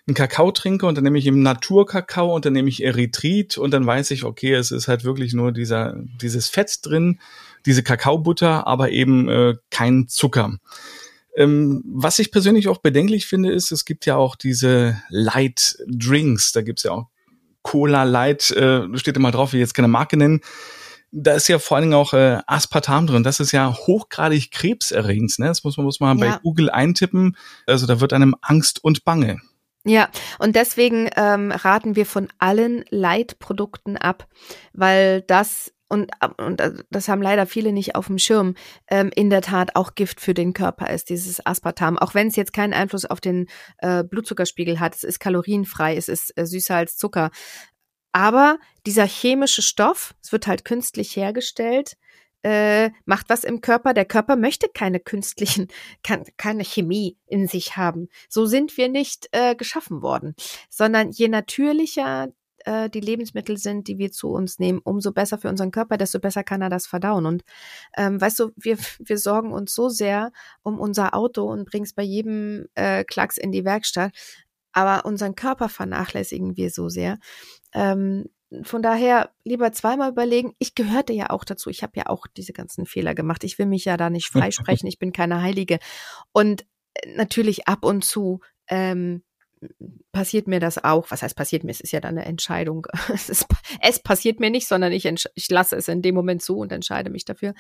einen 0.07 0.15
Kakao 0.15 0.51
trinke 0.51 0.87
und 0.87 0.97
dann 0.97 1.05
nehme 1.05 1.19
ich 1.19 1.27
eben 1.27 1.43
Naturkakao 1.43 2.35
und 2.35 2.45
dann 2.45 2.53
nehme 2.53 2.69
ich 2.69 2.83
Erythrit 2.83 3.59
und 3.59 3.71
dann 3.73 3.87
weiß 3.87 4.11
ich, 4.11 4.25
okay, 4.25 4.55
es 4.55 4.71
ist 4.73 4.89
halt 4.89 5.05
wirklich 5.05 5.35
nur 5.35 5.53
dieser, 5.53 5.95
dieses 6.21 6.49
Fett 6.49 6.79
drin, 6.83 7.21
diese 7.65 7.83
Kakaobutter, 7.83 8.67
aber 8.67 8.91
eben 8.91 9.29
äh, 9.29 9.55
kein 9.71 10.09
Zucker. 10.09 10.59
Ähm, 11.37 11.83
was 11.87 12.19
ich 12.19 12.31
persönlich 12.31 12.69
auch 12.69 12.79
bedenklich 12.79 13.27
finde, 13.27 13.53
ist, 13.53 13.73
es 13.73 13.85
gibt 13.85 14.07
ja 14.07 14.17
auch 14.17 14.37
diese 14.37 15.01
Light 15.09 15.79
Drinks. 15.87 16.53
Da 16.53 16.63
gibt's 16.63 16.83
ja 16.83 16.93
auch 16.93 17.09
Cola 17.63 18.05
Light, 18.05 18.51
äh, 18.51 18.87
steht 18.99 19.17
immer 19.17 19.31
drauf, 19.31 19.53
wie 19.53 19.59
jetzt 19.59 19.75
keine 19.75 19.89
Marke 19.89 20.17
nennen. 20.17 20.41
Da 21.11 21.35
ist 21.35 21.49
ja 21.49 21.59
vor 21.59 21.77
allen 21.77 21.91
Dingen 21.91 21.95
auch 21.95 22.15
äh, 22.15 22.41
Aspartam 22.47 23.07
drin. 23.07 23.23
Das 23.23 23.39
ist 23.39 23.53
ja 23.53 23.75
hochgradig 23.75 24.51
krebserregend. 24.51 25.39
Ne? 25.39 25.47
Das 25.47 25.63
muss 25.63 25.77
man, 25.77 25.85
muss 25.85 26.01
man 26.01 26.19
ja. 26.19 26.33
bei 26.33 26.39
Google 26.43 26.71
eintippen. 26.71 27.37
Also 27.67 27.87
da 27.87 28.01
wird 28.01 28.13
einem 28.13 28.35
Angst 28.41 28.83
und 28.83 29.05
Bange. 29.05 29.41
Ja, 29.85 30.09
und 30.39 30.55
deswegen 30.55 31.11
ähm, 31.17 31.51
raten 31.51 31.97
wir 31.97 32.07
von 32.07 32.29
allen 32.39 32.85
Leitprodukten 32.91 33.97
ab, 33.97 34.29
weil 34.73 35.23
das 35.23 35.73
und, 35.93 36.11
und 36.39 36.63
das 36.91 37.09
haben 37.09 37.21
leider 37.21 37.45
viele 37.45 37.73
nicht 37.73 37.95
auf 37.97 38.07
dem 38.07 38.19
Schirm, 38.19 38.55
ähm, 38.89 39.11
in 39.15 39.29
der 39.29 39.43
Tat 39.43 39.77
auch 39.77 39.95
Gift 39.95 40.23
für 40.23 40.33
den 40.33 40.55
Körper 40.55 40.89
ist, 40.89 41.11
dieses 41.11 41.45
Aspartam. 41.45 41.99
Auch 41.99 42.15
wenn 42.15 42.29
es 42.29 42.37
jetzt 42.37 42.55
keinen 42.55 42.73
Einfluss 42.73 43.05
auf 43.05 43.21
den 43.21 43.47
äh, 43.79 44.03
Blutzuckerspiegel 44.03 44.81
hat, 44.81 44.95
es 44.95 45.05
ist 45.05 45.21
kalorienfrei, 45.21 45.95
es 45.95 46.09
ist 46.09 46.37
äh, 46.39 46.47
süßer 46.47 46.77
als 46.77 46.97
Zucker. 46.97 47.31
Aber 48.13 48.59
dieser 48.87 49.05
chemische 49.05 49.61
Stoff, 49.61 50.15
es 50.23 50.33
wird 50.33 50.47
halt 50.47 50.65
künstlich 50.65 51.15
hergestellt, 51.15 51.99
äh, 52.43 52.91
macht 53.05 53.29
was 53.29 53.45
im 53.45 53.61
Körper. 53.61 53.93
Der 53.93 54.07
Körper 54.07 54.37
möchte 54.37 54.69
keine 54.69 54.99
künstlichen, 54.99 55.69
kann, 56.03 56.25
keine 56.39 56.65
Chemie 56.65 57.19
in 57.27 57.49
sich 57.49 57.77
haben. 57.77 58.09
So 58.31 58.47
sind 58.47 58.79
wir 58.79 58.89
nicht 58.89 59.29
äh, 59.33 59.55
geschaffen 59.55 60.01
worden, 60.01 60.35
sondern 60.71 61.11
je 61.11 61.29
natürlicher 61.29 62.29
äh, 62.65 62.91
die 62.91 63.01
Lebensmittel 63.01 63.57
sind, 63.57 63.89
die 63.89 63.99
wir 63.99 64.13
zu 64.13 64.31
uns 64.31 64.59
nehmen, 64.59 64.81
umso 64.83 65.13
besser 65.13 65.39
für 65.39 65.49
unseren 65.49 65.71
Körper, 65.71 65.97
desto 65.97 66.19
besser 66.19 66.45
kann 66.45 66.63
er 66.63 66.71
das 66.71 66.87
verdauen. 66.87 67.27
Und 67.27 67.43
ähm, 67.97 68.21
weißt 68.21 68.39
du, 68.41 68.51
wir, 68.57 68.79
wir 68.99 69.19
sorgen 69.19 69.53
uns 69.53 69.75
so 69.75 69.89
sehr 69.89 70.33
um 70.63 70.79
unser 70.79 71.15
Auto 71.15 71.45
und 71.45 71.69
bringen 71.69 71.85
es 71.85 71.93
bei 71.93 72.03
jedem 72.03 72.67
äh, 72.75 73.05
Klacks 73.05 73.37
in 73.37 73.53
die 73.53 73.65
Werkstatt, 73.65 74.13
aber 74.73 75.05
unseren 75.05 75.35
Körper 75.35 75.69
vernachlässigen 75.69 76.57
wir 76.57 76.71
so 76.71 76.89
sehr. 76.89 77.19
Ähm, 77.73 78.27
von 78.63 78.83
daher 78.83 79.31
lieber 79.45 79.73
zweimal 79.73 80.11
überlegen. 80.11 80.55
Ich 80.59 80.75
gehörte 80.75 81.13
ja 81.13 81.31
auch 81.31 81.45
dazu. 81.45 81.71
Ich 81.71 81.83
habe 81.83 81.93
ja 81.97 82.07
auch 82.07 82.27
diese 82.27 82.53
ganzen 82.53 82.85
Fehler 82.85 83.15
gemacht. 83.15 83.45
Ich 83.45 83.59
will 83.59 83.67
mich 83.67 83.85
ja 83.85 83.97
da 83.97 84.11
nicht 84.11 84.29
freisprechen. 84.33 84.89
Ich 84.89 84.99
bin 84.99 85.13
keine 85.13 85.43
Heilige. 85.43 85.79
Und 86.33 86.67
äh, 86.95 87.15
natürlich 87.17 87.69
ab 87.69 87.85
und 87.85 88.05
zu 88.05 88.41
ähm, 88.69 89.23
passiert 90.13 90.47
mir 90.47 90.61
das 90.61 90.83
auch. 90.83 91.11
Was 91.11 91.23
heißt 91.23 91.37
passiert 91.37 91.65
mir? 91.65 91.71
Es 91.71 91.81
ist 91.81 91.93
ja 91.93 92.01
dann 92.01 92.17
eine 92.17 92.27
Entscheidung. 92.27 92.87
Es, 93.13 93.29
ist, 93.29 93.47
es 93.81 94.03
passiert 94.03 94.41
mir 94.41 94.51
nicht, 94.51 94.67
sondern 94.67 94.93
ich, 94.93 95.07
ich 95.35 95.51
lasse 95.51 95.77
es 95.77 95.89
in 95.89 96.03
dem 96.03 96.15
Moment 96.15 96.43
zu 96.43 96.57
und 96.59 96.73
entscheide 96.73 97.11
mich 97.11 97.25
dafür. 97.25 97.55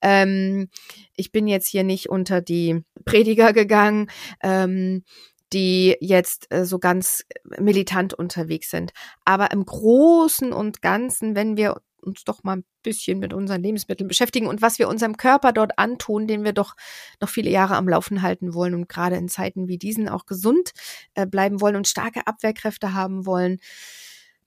Ähm, 0.00 0.68
ich 1.16 1.32
bin 1.32 1.46
jetzt 1.46 1.66
hier 1.66 1.84
nicht 1.84 2.08
unter 2.08 2.40
die 2.40 2.82
Prediger 3.04 3.52
gegangen. 3.52 4.10
Ähm, 4.42 5.04
die 5.52 5.96
jetzt 6.00 6.46
äh, 6.50 6.64
so 6.64 6.78
ganz 6.78 7.24
militant 7.58 8.14
unterwegs 8.14 8.70
sind. 8.70 8.92
Aber 9.24 9.50
im 9.50 9.66
Großen 9.66 10.50
und 10.50 10.80
Ganzen, 10.80 11.36
wenn 11.36 11.58
wir 11.58 11.82
uns 12.02 12.24
doch 12.24 12.42
mal 12.42 12.58
ein 12.58 12.64
bisschen 12.82 13.18
mit 13.18 13.32
unseren 13.32 13.62
Lebensmitteln 13.62 14.08
beschäftigen 14.08 14.46
und 14.46 14.62
was 14.62 14.78
wir 14.78 14.88
unserem 14.88 15.16
Körper 15.16 15.52
dort 15.52 15.78
antun, 15.78 16.26
den 16.26 16.44
wir 16.44 16.52
doch 16.52 16.74
noch 17.20 17.28
viele 17.28 17.50
Jahre 17.50 17.76
am 17.76 17.88
Laufen 17.88 18.22
halten 18.22 18.54
wollen 18.54 18.74
und 18.74 18.88
gerade 18.88 19.16
in 19.16 19.28
Zeiten 19.28 19.68
wie 19.68 19.78
diesen 19.78 20.08
auch 20.08 20.26
gesund 20.26 20.72
äh, 21.14 21.26
bleiben 21.26 21.60
wollen 21.60 21.76
und 21.76 21.88
starke 21.88 22.26
Abwehrkräfte 22.26 22.94
haben 22.94 23.26
wollen, 23.26 23.58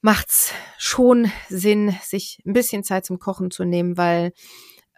macht's 0.02 0.54
schon 0.78 1.32
Sinn, 1.50 1.96
sich 2.04 2.40
ein 2.46 2.54
bisschen 2.54 2.84
Zeit 2.84 3.06
zum 3.06 3.20
Kochen 3.20 3.52
zu 3.52 3.64
nehmen, 3.64 3.98
weil 3.98 4.34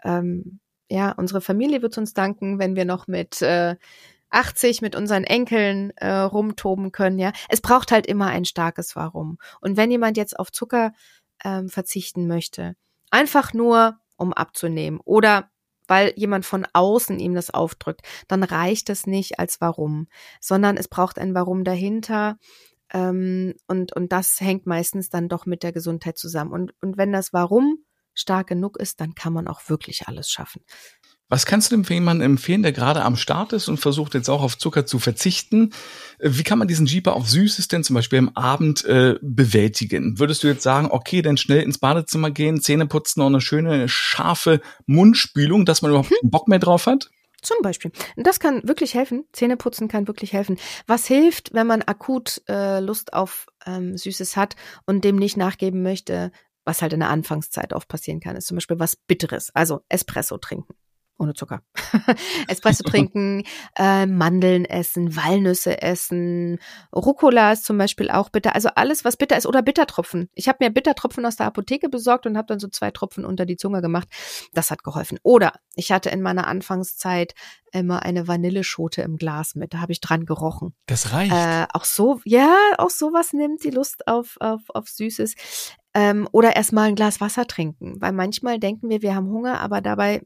ähm, 0.03 0.59
ja 0.89 1.11
unsere 1.11 1.41
Familie 1.41 1.81
wird 1.81 1.97
uns 1.97 2.13
danken, 2.13 2.59
wenn 2.59 2.75
wir 2.75 2.85
noch 2.85 3.07
mit 3.07 3.41
äh, 3.41 3.75
80 4.29 4.81
mit 4.81 4.95
unseren 4.95 5.23
Enkeln 5.23 5.91
äh, 5.97 6.09
rumtoben 6.09 6.91
können, 6.91 7.19
ja. 7.19 7.31
Es 7.49 7.61
braucht 7.61 7.91
halt 7.91 8.05
immer 8.07 8.27
ein 8.27 8.45
starkes 8.45 8.95
Warum. 8.95 9.37
Und 9.61 9.77
wenn 9.77 9.91
jemand 9.91 10.17
jetzt 10.17 10.37
auf 10.37 10.51
Zucker 10.51 10.91
ähm, 11.43 11.69
verzichten 11.69 12.27
möchte. 12.27 12.75
Einfach 13.11 13.53
nur, 13.53 13.97
um 14.17 14.33
abzunehmen 14.33 14.99
oder 15.03 15.49
weil 15.87 16.13
jemand 16.17 16.45
von 16.45 16.67
außen 16.73 17.19
ihm 17.19 17.33
das 17.33 17.49
aufdrückt, 17.49 18.01
dann 18.27 18.43
reicht 18.43 18.89
es 18.89 19.07
nicht 19.07 19.39
als 19.39 19.61
Warum, 19.61 20.07
sondern 20.41 20.77
es 20.77 20.87
braucht 20.87 21.17
ein 21.17 21.33
Warum 21.33 21.63
dahinter. 21.63 22.37
Ähm, 22.93 23.53
und, 23.67 23.93
und 23.93 24.11
das 24.11 24.39
hängt 24.41 24.65
meistens 24.65 25.09
dann 25.09 25.29
doch 25.29 25.45
mit 25.45 25.63
der 25.63 25.71
Gesundheit 25.71 26.17
zusammen. 26.17 26.51
Und, 26.51 26.73
und 26.81 26.97
wenn 26.97 27.11
das 27.11 27.33
Warum 27.33 27.85
stark 28.13 28.47
genug 28.47 28.77
ist, 28.77 28.99
dann 28.99 29.15
kann 29.15 29.33
man 29.33 29.47
auch 29.47 29.69
wirklich 29.69 30.07
alles 30.07 30.29
schaffen. 30.29 30.61
Was 31.29 31.45
kannst 31.45 31.71
du 31.71 31.75
dem 31.75 31.83
für 31.83 31.93
jemanden 31.93 32.23
empfehlen, 32.23 32.63
der 32.63 32.71
gerade 32.71 33.03
am 33.03 33.17
Start 33.17 33.51
ist 33.51 33.67
und 33.67 33.77
versucht 33.77 34.13
jetzt 34.13 34.29
auch 34.29 34.41
auf 34.41 34.57
Zucker 34.57 34.85
zu 34.85 34.97
verzichten? 34.97 35.73
Wie 36.19 36.43
kann 36.43 36.57
man 36.57 36.69
diesen 36.69 36.85
Jeeper 36.85 37.15
auf 37.15 37.27
Süßes 37.27 37.67
denn 37.67 37.83
zum 37.83 37.95
Beispiel 37.95 38.19
am 38.19 38.29
Abend 38.29 38.85
äh, 38.85 39.15
bewältigen? 39.21 40.19
Würdest 40.19 40.43
du 40.43 40.47
jetzt 40.47 40.63
sagen, 40.63 40.87
okay, 40.89 41.21
dann 41.21 41.35
schnell 41.35 41.63
ins 41.63 41.79
Badezimmer 41.79 42.31
gehen, 42.31 42.61
Zähne 42.61 42.87
putzen 42.87 43.21
und 43.21 43.33
eine 43.33 43.41
schöne, 43.41 43.89
scharfe 43.89 44.61
Mundspülung, 44.85 45.65
dass 45.65 45.81
man 45.81 45.91
überhaupt 45.91 46.11
keinen 46.11 46.31
Bock 46.31 46.47
mehr 46.47 46.59
drauf 46.59 46.85
hat? 46.85 47.09
Zum 47.41 47.57
Beispiel. 47.61 47.91
Das 48.15 48.39
kann 48.39 48.65
wirklich 48.65 48.93
helfen. 48.93 49.25
Zähneputzen 49.33 49.89
kann 49.89 50.07
wirklich 50.07 50.31
helfen. 50.31 50.57
Was 50.87 51.07
hilft, 51.07 51.53
wenn 51.53 51.67
man 51.67 51.81
akut 51.81 52.41
äh, 52.47 52.79
Lust 52.79 53.11
auf 53.11 53.47
ähm, 53.65 53.97
Süßes 53.97 54.37
hat 54.37 54.55
und 54.85 55.03
dem 55.03 55.17
nicht 55.17 55.35
nachgeben 55.35 55.83
möchte, 55.83 56.31
was 56.63 56.81
halt 56.81 56.93
in 56.93 57.01
der 57.01 57.09
Anfangszeit 57.09 57.73
oft 57.73 57.89
passieren 57.89 58.21
kann, 58.21 58.37
ist 58.37 58.47
zum 58.47 58.55
Beispiel 58.55 58.79
was 58.79 58.95
Bitteres, 58.95 59.51
also 59.53 59.81
Espresso 59.89 60.37
trinken 60.37 60.73
ohne 61.17 61.33
Zucker. 61.33 61.61
Espresso 62.47 62.83
trinken, 62.83 63.43
äh, 63.77 64.05
Mandeln 64.05 64.65
essen, 64.65 65.15
Walnüsse 65.15 65.81
essen, 65.81 66.59
Rucola 66.95 67.53
ist 67.53 67.65
zum 67.65 67.77
Beispiel 67.77 68.09
auch 68.09 68.29
bitter. 68.29 68.55
Also 68.55 68.69
alles, 68.75 69.05
was 69.05 69.17
bitter 69.17 69.37
ist 69.37 69.45
oder 69.45 69.61
Bittertropfen. 69.61 70.29
Ich 70.33 70.47
habe 70.47 70.57
mir 70.61 70.69
Bittertropfen 70.69 71.25
aus 71.25 71.35
der 71.35 71.47
Apotheke 71.47 71.89
besorgt 71.89 72.25
und 72.25 72.37
habe 72.37 72.47
dann 72.47 72.59
so 72.59 72.67
zwei 72.67 72.91
Tropfen 72.91 73.25
unter 73.25 73.45
die 73.45 73.57
Zunge 73.57 73.81
gemacht. 73.81 74.07
Das 74.53 74.71
hat 74.71 74.83
geholfen. 74.83 75.19
Oder 75.23 75.53
ich 75.75 75.91
hatte 75.91 76.09
in 76.09 76.21
meiner 76.21 76.47
Anfangszeit 76.47 77.33
immer 77.71 78.03
eine 78.03 78.27
Vanilleschote 78.27 79.01
im 79.01 79.17
Glas 79.17 79.55
mit. 79.55 79.73
Da 79.73 79.79
habe 79.79 79.91
ich 79.91 80.01
dran 80.01 80.25
gerochen. 80.25 80.73
Das 80.85 81.13
reicht. 81.13 81.33
Äh, 81.33 81.67
auch 81.73 81.85
so, 81.85 82.19
ja, 82.25 82.55
auch 82.77 82.89
sowas 82.89 83.33
nimmt 83.33 83.63
die 83.63 83.71
Lust 83.71 84.07
auf, 84.07 84.37
auf, 84.39 84.61
auf 84.69 84.87
Süßes. 84.87 85.35
Ähm, 85.93 86.27
oder 86.31 86.55
erstmal 86.55 86.89
ein 86.89 86.95
Glas 86.95 87.21
Wasser 87.21 87.45
trinken. 87.47 87.95
Weil 87.99 88.13
manchmal 88.13 88.59
denken 88.59 88.89
wir, 88.89 89.01
wir 89.01 89.15
haben 89.15 89.29
Hunger, 89.29 89.59
aber 89.61 89.81
dabei 89.81 90.21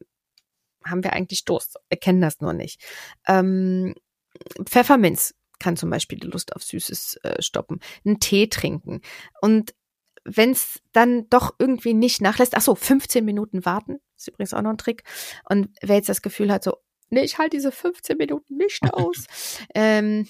haben 0.85 1.03
wir 1.03 1.13
eigentlich 1.13 1.45
Durst, 1.45 1.77
erkennen 1.89 2.21
das 2.21 2.41
nur 2.41 2.53
nicht. 2.53 2.81
Ähm, 3.27 3.93
Pfefferminz 4.65 5.35
kann 5.59 5.77
zum 5.77 5.89
Beispiel 5.89 6.19
die 6.19 6.27
Lust 6.27 6.55
auf 6.55 6.63
Süßes 6.63 7.17
äh, 7.23 7.41
stoppen. 7.41 7.79
Einen 8.03 8.19
Tee 8.19 8.47
trinken. 8.47 9.01
Und 9.41 9.75
wenn 10.23 10.51
es 10.51 10.81
dann 10.91 11.29
doch 11.29 11.55
irgendwie 11.59 11.93
nicht 11.93 12.21
nachlässt, 12.21 12.55
ach 12.55 12.61
so, 12.61 12.75
15 12.75 13.23
Minuten 13.23 13.65
warten, 13.65 13.99
ist 14.17 14.27
übrigens 14.27 14.53
auch 14.53 14.61
noch 14.61 14.71
ein 14.71 14.77
Trick. 14.77 15.03
Und 15.49 15.69
wer 15.81 15.95
jetzt 15.95 16.09
das 16.09 16.21
Gefühl 16.21 16.51
hat, 16.51 16.63
so, 16.63 16.77
nee, 17.09 17.21
ich 17.21 17.37
halte 17.37 17.57
diese 17.57 17.71
15 17.71 18.17
Minuten 18.17 18.57
nicht 18.57 18.83
aus. 18.93 19.25
ähm, 19.75 20.27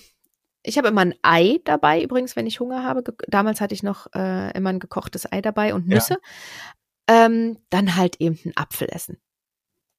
ich 0.64 0.78
habe 0.78 0.90
immer 0.90 1.02
ein 1.02 1.16
Ei 1.24 1.60
dabei, 1.66 2.04
übrigens, 2.04 2.36
wenn 2.36 2.46
ich 2.46 2.60
Hunger 2.60 2.84
habe. 2.84 3.04
Damals 3.28 3.62
hatte 3.62 3.74
ich 3.74 3.84
noch 3.84 4.08
äh, 4.14 4.56
immer 4.56 4.70
ein 4.70 4.80
gekochtes 4.80 5.32
Ei 5.32 5.42
dabei 5.42 5.74
und 5.74 5.88
Nüsse. 5.88 6.18
Ja. 7.10 7.26
Ähm, 7.26 7.58
dann 7.70 7.96
halt 7.96 8.18
eben 8.22 8.40
einen 8.44 8.56
Apfel 8.56 8.88
essen. 8.92 9.18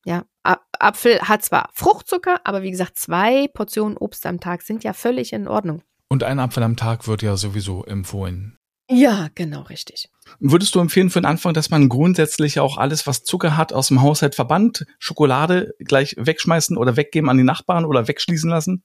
Ja, 0.04 0.24
Apfel 0.42 1.20
hat 1.20 1.44
zwar 1.44 1.70
Fruchtzucker, 1.72 2.40
aber 2.44 2.62
wie 2.62 2.70
gesagt, 2.70 2.98
zwei 2.98 3.48
Portionen 3.48 3.96
Obst 3.96 4.26
am 4.26 4.40
Tag 4.40 4.62
sind 4.62 4.84
ja 4.84 4.92
völlig 4.92 5.32
in 5.32 5.46
Ordnung. 5.46 5.82
Und 6.08 6.24
ein 6.24 6.40
Apfel 6.40 6.62
am 6.62 6.76
Tag 6.76 7.06
wird 7.06 7.22
ja 7.22 7.36
sowieso 7.36 7.84
empfohlen. 7.84 8.58
Ja, 8.90 9.28
genau, 9.34 9.62
richtig. 9.62 10.10
Würdest 10.38 10.74
du 10.74 10.80
empfehlen 10.80 11.08
für 11.08 11.20
den 11.20 11.26
Anfang, 11.26 11.54
dass 11.54 11.70
man 11.70 11.88
grundsätzlich 11.88 12.60
auch 12.60 12.76
alles, 12.76 13.06
was 13.06 13.22
Zucker 13.22 13.56
hat, 13.56 13.72
aus 13.72 13.88
dem 13.88 14.02
Haushalt 14.02 14.34
verbannt, 14.34 14.84
Schokolade 14.98 15.74
gleich 15.78 16.14
wegschmeißen 16.18 16.76
oder 16.76 16.96
weggeben 16.96 17.30
an 17.30 17.38
die 17.38 17.44
Nachbarn 17.44 17.84
oder 17.84 18.08
wegschließen 18.08 18.50
lassen? 18.50 18.82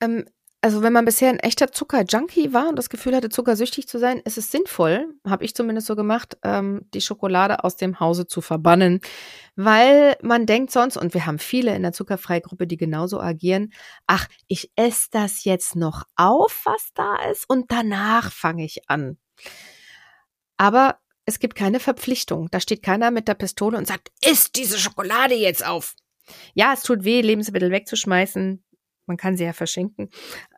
Ähm, 0.00 0.24
also 0.64 0.82
wenn 0.82 0.94
man 0.94 1.04
bisher 1.04 1.28
ein 1.28 1.40
echter 1.40 1.72
Zucker-Junkie 1.72 2.54
war 2.54 2.70
und 2.70 2.76
das 2.76 2.88
Gefühl 2.88 3.14
hatte, 3.14 3.28
zuckersüchtig 3.28 3.86
zu 3.86 3.98
sein, 3.98 4.20
ist 4.24 4.38
es 4.38 4.50
sinnvoll, 4.50 5.14
habe 5.28 5.44
ich 5.44 5.54
zumindest 5.54 5.86
so 5.86 5.94
gemacht, 5.94 6.38
ähm, 6.42 6.88
die 6.94 7.02
Schokolade 7.02 7.64
aus 7.64 7.76
dem 7.76 8.00
Hause 8.00 8.26
zu 8.26 8.40
verbannen, 8.40 9.02
weil 9.56 10.16
man 10.22 10.46
denkt 10.46 10.70
sonst, 10.70 10.96
und 10.96 11.12
wir 11.12 11.26
haben 11.26 11.38
viele 11.38 11.76
in 11.76 11.82
der 11.82 11.92
Zuckerfreigruppe, 11.92 12.66
die 12.66 12.78
genauso 12.78 13.20
agieren, 13.20 13.74
ach, 14.06 14.26
ich 14.48 14.72
esse 14.74 15.08
das 15.10 15.44
jetzt 15.44 15.76
noch 15.76 16.04
auf, 16.16 16.62
was 16.64 16.92
da 16.94 17.16
ist, 17.30 17.44
und 17.46 17.70
danach 17.70 18.32
fange 18.32 18.64
ich 18.64 18.88
an. 18.88 19.18
Aber 20.56 20.96
es 21.26 21.40
gibt 21.40 21.56
keine 21.56 21.78
Verpflichtung. 21.78 22.48
Da 22.50 22.58
steht 22.58 22.82
keiner 22.82 23.10
mit 23.10 23.28
der 23.28 23.34
Pistole 23.34 23.76
und 23.76 23.86
sagt, 23.86 24.12
isst 24.26 24.56
diese 24.56 24.78
Schokolade 24.78 25.34
jetzt 25.34 25.66
auf. 25.66 25.94
Ja, 26.54 26.72
es 26.72 26.80
tut 26.80 27.04
weh, 27.04 27.20
Lebensmittel 27.20 27.70
wegzuschmeißen 27.70 28.64
man 29.06 29.16
kann 29.16 29.36
sie 29.36 29.44
ja 29.44 29.52
verschenken. 29.52 30.10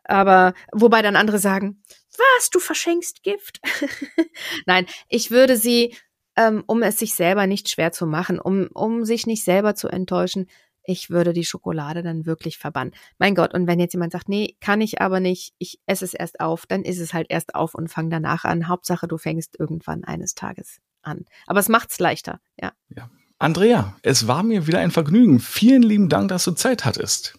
Aber 0.03 0.53
wobei 0.71 1.01
dann 1.01 1.15
andere 1.15 1.39
sagen, 1.39 1.81
was, 2.17 2.49
du 2.49 2.59
verschenkst 2.59 3.23
Gift? 3.23 3.59
Nein, 4.65 4.85
ich 5.09 5.31
würde 5.31 5.57
sie, 5.57 5.95
ähm, 6.35 6.63
um 6.67 6.83
es 6.83 6.99
sich 6.99 7.13
selber 7.13 7.47
nicht 7.47 7.69
schwer 7.69 7.91
zu 7.91 8.05
machen, 8.05 8.39
um, 8.39 8.67
um 8.73 9.05
sich 9.05 9.27
nicht 9.27 9.43
selber 9.43 9.75
zu 9.75 9.87
enttäuschen, 9.87 10.47
ich 10.87 11.09
würde 11.09 11.33
die 11.33 11.43
Schokolade 11.43 12.01
dann 12.01 12.25
wirklich 12.25 12.57
verbannen. 12.57 12.93
Mein 13.19 13.35
Gott, 13.35 13.53
und 13.53 13.67
wenn 13.67 13.79
jetzt 13.79 13.93
jemand 13.93 14.13
sagt, 14.13 14.29
nee, 14.29 14.55
kann 14.61 14.79
ich 14.79 15.01
aber 15.01 15.19
nicht, 15.19 15.53
ich 15.57 15.79
esse 15.85 16.05
es 16.05 16.13
erst 16.13 16.39
auf, 16.39 16.65
dann 16.65 16.83
ist 16.83 16.99
es 16.99 17.13
halt 17.13 17.27
erst 17.29 17.55
auf 17.55 17.75
und 17.75 17.89
fang 17.89 18.09
danach 18.09 18.45
an. 18.45 18.69
Hauptsache, 18.69 19.07
du 19.07 19.17
fängst 19.17 19.59
irgendwann 19.59 20.05
eines 20.05 20.33
Tages 20.33 20.79
an. 21.01 21.25
Aber 21.45 21.59
es 21.59 21.67
macht's 21.67 21.99
leichter, 21.99 22.39
ja. 22.59 22.71
Ja. 22.95 23.09
Andrea, 23.37 23.95
es 24.01 24.27
war 24.27 24.41
mir 24.43 24.65
wieder 24.65 24.79
ein 24.79 24.91
Vergnügen. 24.91 25.39
Vielen 25.39 25.83
lieben 25.83 26.09
Dank, 26.09 26.29
dass 26.29 26.45
du 26.45 26.53
Zeit 26.53 26.85
hattest. 26.85 27.37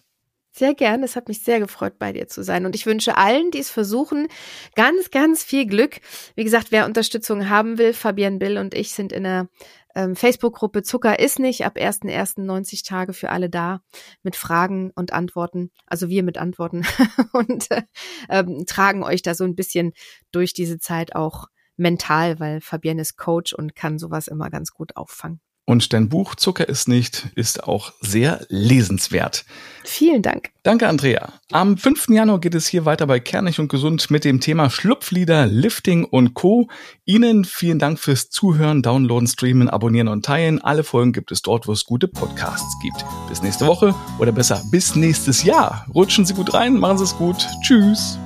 Sehr 0.59 0.73
gern. 0.73 1.03
Es 1.03 1.15
hat 1.15 1.29
mich 1.29 1.41
sehr 1.41 1.61
gefreut, 1.61 1.93
bei 1.99 2.11
dir 2.11 2.27
zu 2.27 2.43
sein. 2.43 2.65
Und 2.65 2.75
ich 2.75 2.85
wünsche 2.85 3.15
allen, 3.15 3.49
die 3.49 3.59
es 3.59 3.69
versuchen, 3.69 4.27
ganz, 4.75 5.09
ganz 5.09 5.41
viel 5.41 5.65
Glück. 5.65 6.01
Wie 6.35 6.43
gesagt, 6.43 6.73
wer 6.73 6.85
Unterstützung 6.85 7.47
haben 7.47 7.77
will, 7.77 7.93
Fabian 7.93 8.39
Bill 8.39 8.57
und 8.57 8.73
ich 8.73 8.91
sind 8.91 9.13
in 9.13 9.23
der 9.23 9.47
ähm, 9.95 10.17
Facebook-Gruppe 10.17 10.83
Zucker 10.83 11.17
ist 11.17 11.39
nicht 11.39 11.63
ab 11.65 11.77
1.1. 11.77 12.41
90 12.41 12.83
Tage 12.83 13.13
für 13.13 13.29
alle 13.29 13.49
da 13.49 13.79
mit 14.21 14.35
Fragen 14.35 14.91
und 14.95 15.13
Antworten. 15.13 15.71
Also 15.85 16.09
wir 16.09 16.23
mit 16.23 16.37
Antworten 16.37 16.85
und 17.31 17.71
äh, 17.71 17.83
ähm, 18.27 18.65
tragen 18.67 19.01
euch 19.01 19.21
da 19.21 19.35
so 19.35 19.45
ein 19.45 19.55
bisschen 19.55 19.93
durch 20.33 20.53
diese 20.53 20.77
Zeit 20.77 21.15
auch 21.15 21.47
mental, 21.77 22.41
weil 22.41 22.59
Fabian 22.59 22.99
ist 22.99 23.15
Coach 23.15 23.53
und 23.53 23.77
kann 23.77 23.97
sowas 23.97 24.27
immer 24.27 24.49
ganz 24.49 24.73
gut 24.73 24.97
auffangen. 24.97 25.39
Und 25.69 25.93
dein 25.93 26.09
Buch 26.09 26.33
Zucker 26.33 26.67
ist 26.67 26.87
nicht 26.87 27.27
ist 27.35 27.63
auch 27.63 27.93
sehr 28.01 28.43
lesenswert. 28.49 29.45
Vielen 29.83 30.23
Dank. 30.23 30.49
Danke, 30.63 30.87
Andrea. 30.87 31.33
Am 31.51 31.77
5. 31.77 32.07
Januar 32.09 32.39
geht 32.39 32.55
es 32.55 32.65
hier 32.65 32.85
weiter 32.85 33.05
bei 33.05 33.19
Kernig 33.19 33.59
und 33.59 33.67
Gesund 33.67 34.09
mit 34.09 34.25
dem 34.25 34.39
Thema 34.39 34.71
Schlupflieder, 34.71 35.45
Lifting 35.45 36.05
und 36.05 36.33
Co. 36.33 36.69
Ihnen 37.05 37.45
vielen 37.45 37.77
Dank 37.77 37.99
fürs 37.99 38.31
Zuhören, 38.31 38.81
Downloaden, 38.81 39.27
Streamen, 39.27 39.69
Abonnieren 39.69 40.07
und 40.07 40.25
Teilen. 40.25 40.59
Alle 40.59 40.83
Folgen 40.83 41.13
gibt 41.13 41.31
es 41.31 41.43
dort, 41.43 41.67
wo 41.67 41.71
es 41.71 41.85
gute 41.85 42.07
Podcasts 42.07 42.75
gibt. 42.81 43.05
Bis 43.29 43.43
nächste 43.43 43.67
Woche 43.67 43.93
oder 44.17 44.31
besser 44.31 44.63
bis 44.71 44.95
nächstes 44.95 45.43
Jahr. 45.43 45.85
Rutschen 45.93 46.25
Sie 46.25 46.33
gut 46.33 46.51
rein, 46.55 46.79
machen 46.79 46.97
Sie 46.97 47.03
es 47.03 47.15
gut. 47.15 47.47
Tschüss. 47.61 48.17